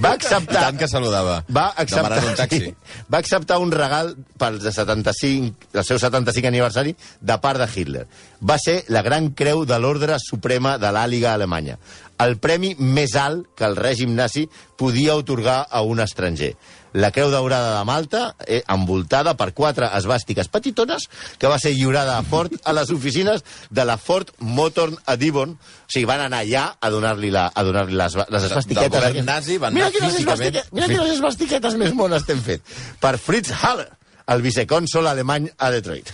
Va 0.04 0.12
acceptar... 0.12 0.62
Tant 0.68 0.78
que 0.78 0.88
saludava. 0.88 1.40
Va 1.50 1.64
acceptar, 1.76 2.04
Demanant 2.20 2.30
un 2.30 2.36
taxi. 2.38 2.60
sí, 2.60 2.76
va 3.12 3.18
acceptar 3.24 3.58
un 3.64 3.72
regal 3.74 4.14
pel 4.38 4.60
de 4.62 4.72
75, 4.72 5.70
el 5.74 5.84
seu 5.88 5.98
75 6.00 6.48
aniversari 6.52 6.94
de 7.22 7.40
part 7.42 7.60
de 7.64 7.70
Hitler. 7.74 8.06
Va 8.40 8.60
ser 8.62 8.84
la 8.94 9.02
Gran 9.02 9.32
Creu 9.34 9.66
de 9.66 9.80
l'Ordre 9.82 10.20
Suprema 10.22 10.78
de 10.78 10.94
l'Àliga 10.94 11.34
Alemanya, 11.34 11.80
el 12.20 12.38
premi 12.38 12.76
més 12.80 13.16
alt 13.18 13.48
que 13.58 13.66
el 13.66 13.76
règim 13.80 14.14
nazi 14.14 14.46
podia 14.78 15.16
otorgar 15.16 15.66
a 15.72 15.82
un 15.82 16.00
estranger. 16.06 16.54
La 16.94 17.12
Creu 17.12 17.30
Daurada 17.30 17.78
de 17.78 17.86
Malta, 17.86 18.36
eh, 18.48 18.64
envoltada 18.68 19.36
per 19.38 19.52
quatre 19.54 19.86
esbàstiques 19.94 20.48
petitones, 20.50 21.10
que 21.38 21.48
va 21.48 21.60
ser 21.60 21.76
lliurada 21.76 22.18
a 22.18 22.24
Ford 22.24 22.52
a 22.64 22.74
les 22.74 22.90
oficines 22.90 23.44
de 23.70 23.86
la 23.86 23.98
Ford 23.98 24.32
Motor 24.40 24.96
a 25.06 25.16
Devon. 25.16 25.52
O 25.60 25.86
sigui, 25.92 26.06
van 26.10 26.22
anar 26.26 26.42
allà 26.46 26.66
a 26.82 26.90
donar-li 26.90 27.30
la, 27.30 27.52
a 27.54 27.64
donar 27.64 27.86
les, 27.92 28.16
les 28.18 28.44
esbastiquetes. 28.50 28.90
govern 28.90 29.06
aquestes. 29.12 29.26
nazi 29.26 29.58
van 29.58 29.74
mira 29.74 29.86
anar 29.88 29.98
quines 30.00 30.14
físicament- 30.18 30.62
mira 30.72 30.88
quines 30.88 31.12
esbastiquetes 31.20 31.76
més 31.76 31.94
mones 31.94 32.26
t'hem 32.26 32.42
fet. 32.42 32.62
Per 33.00 33.18
Fritz 33.22 33.52
Haller, 33.62 33.90
el 34.28 34.42
vicecònsol 34.42 35.08
alemany 35.08 35.50
a 35.58 35.70
Detroit. 35.72 36.10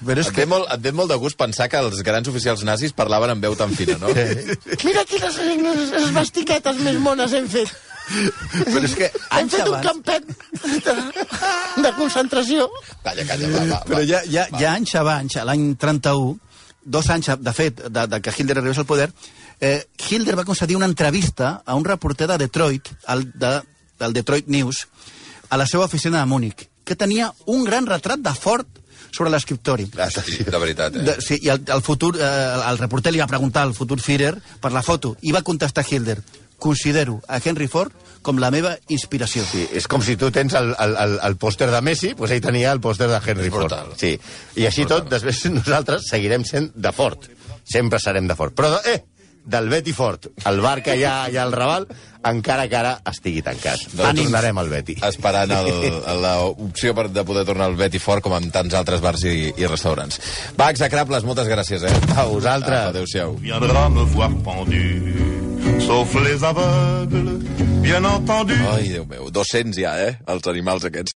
Però 0.00 0.16
Et 0.22 0.30
ve, 0.32 0.46
molt, 0.46 0.64
et 0.72 0.80
ve 0.80 0.92
molt 0.96 1.10
de 1.10 1.16
gust 1.20 1.36
pensar 1.36 1.68
que 1.68 1.76
els 1.76 2.00
grans 2.02 2.26
oficials 2.30 2.62
nazis 2.64 2.94
parlaven 2.96 3.34
amb 3.34 3.42
veu 3.44 3.54
tan 3.54 3.74
fina, 3.76 3.98
no? 4.00 4.08
Mira 4.86 5.04
quines 5.04 5.36
esbastiquetes 6.06 6.78
més 6.80 6.96
mones 7.02 7.32
hem 7.36 7.48
fet. 7.52 7.68
Però 8.10 8.84
és 8.84 8.94
que 8.98 9.08
Hem 9.38 9.50
fet 9.50 9.66
un 9.66 9.76
abans... 9.76 9.86
campet 9.86 10.24
de, 10.84 10.94
de 11.84 11.92
concentració. 11.98 12.68
Calla, 13.04 13.26
calla, 13.28 13.50
va, 13.54 13.64
va. 13.70 13.82
Però 13.88 14.00
va. 14.00 14.06
ja, 14.08 14.22
ja, 14.26 14.46
ja 14.58 14.72
anys 14.74 14.94
abans, 14.98 15.36
l'any 15.46 15.68
31, 15.80 16.38
dos 16.96 17.10
anys, 17.14 17.30
de 17.38 17.54
fet, 17.54 17.84
de, 17.88 18.06
de 18.10 18.20
que 18.24 18.34
Hitler 18.36 18.58
arribés 18.58 18.80
al 18.82 18.88
poder, 18.88 19.10
eh, 19.60 19.84
Hitler 20.08 20.36
va 20.38 20.48
concedir 20.48 20.76
una 20.76 20.88
entrevista 20.90 21.60
a 21.64 21.76
un 21.78 21.84
reporter 21.84 22.28
de 22.32 22.38
Detroit, 22.46 22.90
al, 23.06 23.26
de, 23.34 23.60
del 24.00 24.16
Detroit 24.16 24.48
News, 24.48 24.86
a 25.50 25.56
la 25.60 25.66
seva 25.66 25.84
oficina 25.84 26.20
de 26.20 26.26
Múnich, 26.26 26.68
que 26.84 26.96
tenia 26.96 27.32
un 27.46 27.64
gran 27.64 27.86
retrat 27.86 28.22
de 28.24 28.34
Ford 28.34 28.66
sobre 29.10 29.30
l'escriptori. 29.30 29.88
Sí, 29.90 30.44
de 30.46 30.58
veritat, 30.58 30.96
eh? 30.96 31.04
De, 31.06 31.16
sí, 31.22 31.38
i 31.42 31.50
el, 31.50 31.62
el, 31.66 31.82
futur, 31.82 32.14
eh, 32.18 32.28
el 32.70 32.78
reporter 32.78 33.12
li 33.12 33.22
va 33.22 33.28
preguntar 33.30 33.64
al 33.66 33.74
futur 33.74 33.98
Führer 34.00 34.36
per 34.62 34.72
la 34.72 34.82
foto, 34.86 35.16
i 35.22 35.34
va 35.34 35.42
contestar 35.46 35.84
Hitler, 35.86 36.20
considero 36.60 37.18
a 37.26 37.40
Henry 37.42 37.66
Ford 37.66 37.92
com 38.22 38.38
la 38.38 38.50
meva 38.52 38.76
inspiració. 38.92 39.42
Sí, 39.48 39.64
és 39.72 39.88
com 39.90 40.04
si 40.04 40.16
tu 40.20 40.30
tens 40.30 40.54
el, 40.58 40.74
el, 40.78 40.96
el, 41.04 41.18
el 41.26 41.38
pòster 41.40 41.70
de 41.72 41.80
Messi, 41.82 42.12
doncs 42.18 42.36
ell 42.36 42.44
tenia 42.44 42.72
el 42.76 42.82
pòster 42.84 43.08
de 43.10 43.20
Henry 43.24 43.48
És 43.48 43.54
Ford. 43.54 43.78
Sí. 43.98 44.14
I 44.60 44.68
així 44.68 44.86
tot, 44.86 45.08
després 45.10 45.46
nosaltres 45.58 46.10
seguirem 46.12 46.44
sent 46.44 46.70
de 46.76 46.92
Ford. 46.92 47.30
Sempre 47.64 47.98
serem 48.02 48.28
de 48.28 48.36
Ford. 48.36 48.54
Però, 48.56 48.76
eh, 48.84 49.00
del 49.50 49.70
Betty 49.72 49.92
Ford, 49.96 50.26
el 50.46 50.60
bar 50.60 50.82
que 50.84 50.94
hi 50.98 51.04
ha 51.08 51.24
allà 51.24 51.42
al 51.46 51.54
Raval, 51.56 51.86
encara 52.28 52.66
que 52.68 52.76
ara 52.76 52.92
estigui 53.08 53.40
tancat. 53.42 53.86
No 53.96 54.04
Ànims. 54.04 54.28
tornarem 54.28 54.60
al 54.60 54.68
Betty. 54.68 54.98
Esperant 55.08 55.54
l'opció 55.56 56.92
de 57.08 57.24
poder 57.24 57.46
tornar 57.48 57.70
al 57.70 57.78
Betty 57.80 57.98
Fort 57.98 58.22
com 58.22 58.36
en 58.36 58.50
tants 58.52 58.76
altres 58.76 59.00
bars 59.00 59.24
i, 59.24 59.50
i 59.56 59.66
restaurants. 59.66 60.20
Va, 60.60 60.68
execrables, 60.70 61.24
moltes 61.24 61.48
gràcies, 61.48 61.88
eh? 61.88 61.96
A 62.16 62.28
vosaltres. 62.28 62.90
Adéu-siau. 62.92 63.38
viendra 63.40 63.88
me 63.88 64.04
voir 64.12 64.30
pendu, 64.44 65.29
sauf 65.90 66.14
les 66.22 66.44
aveugles, 66.44 67.40
bien 67.82 68.04
entendu. 68.04 68.54
Ai, 68.70 68.86
Déu 68.94 69.04
meu, 69.10 69.30
200 69.34 69.74
ja, 69.82 69.96
eh? 69.98 70.12
Els 70.30 70.46
animals 70.46 70.86
aquests. 70.86 71.16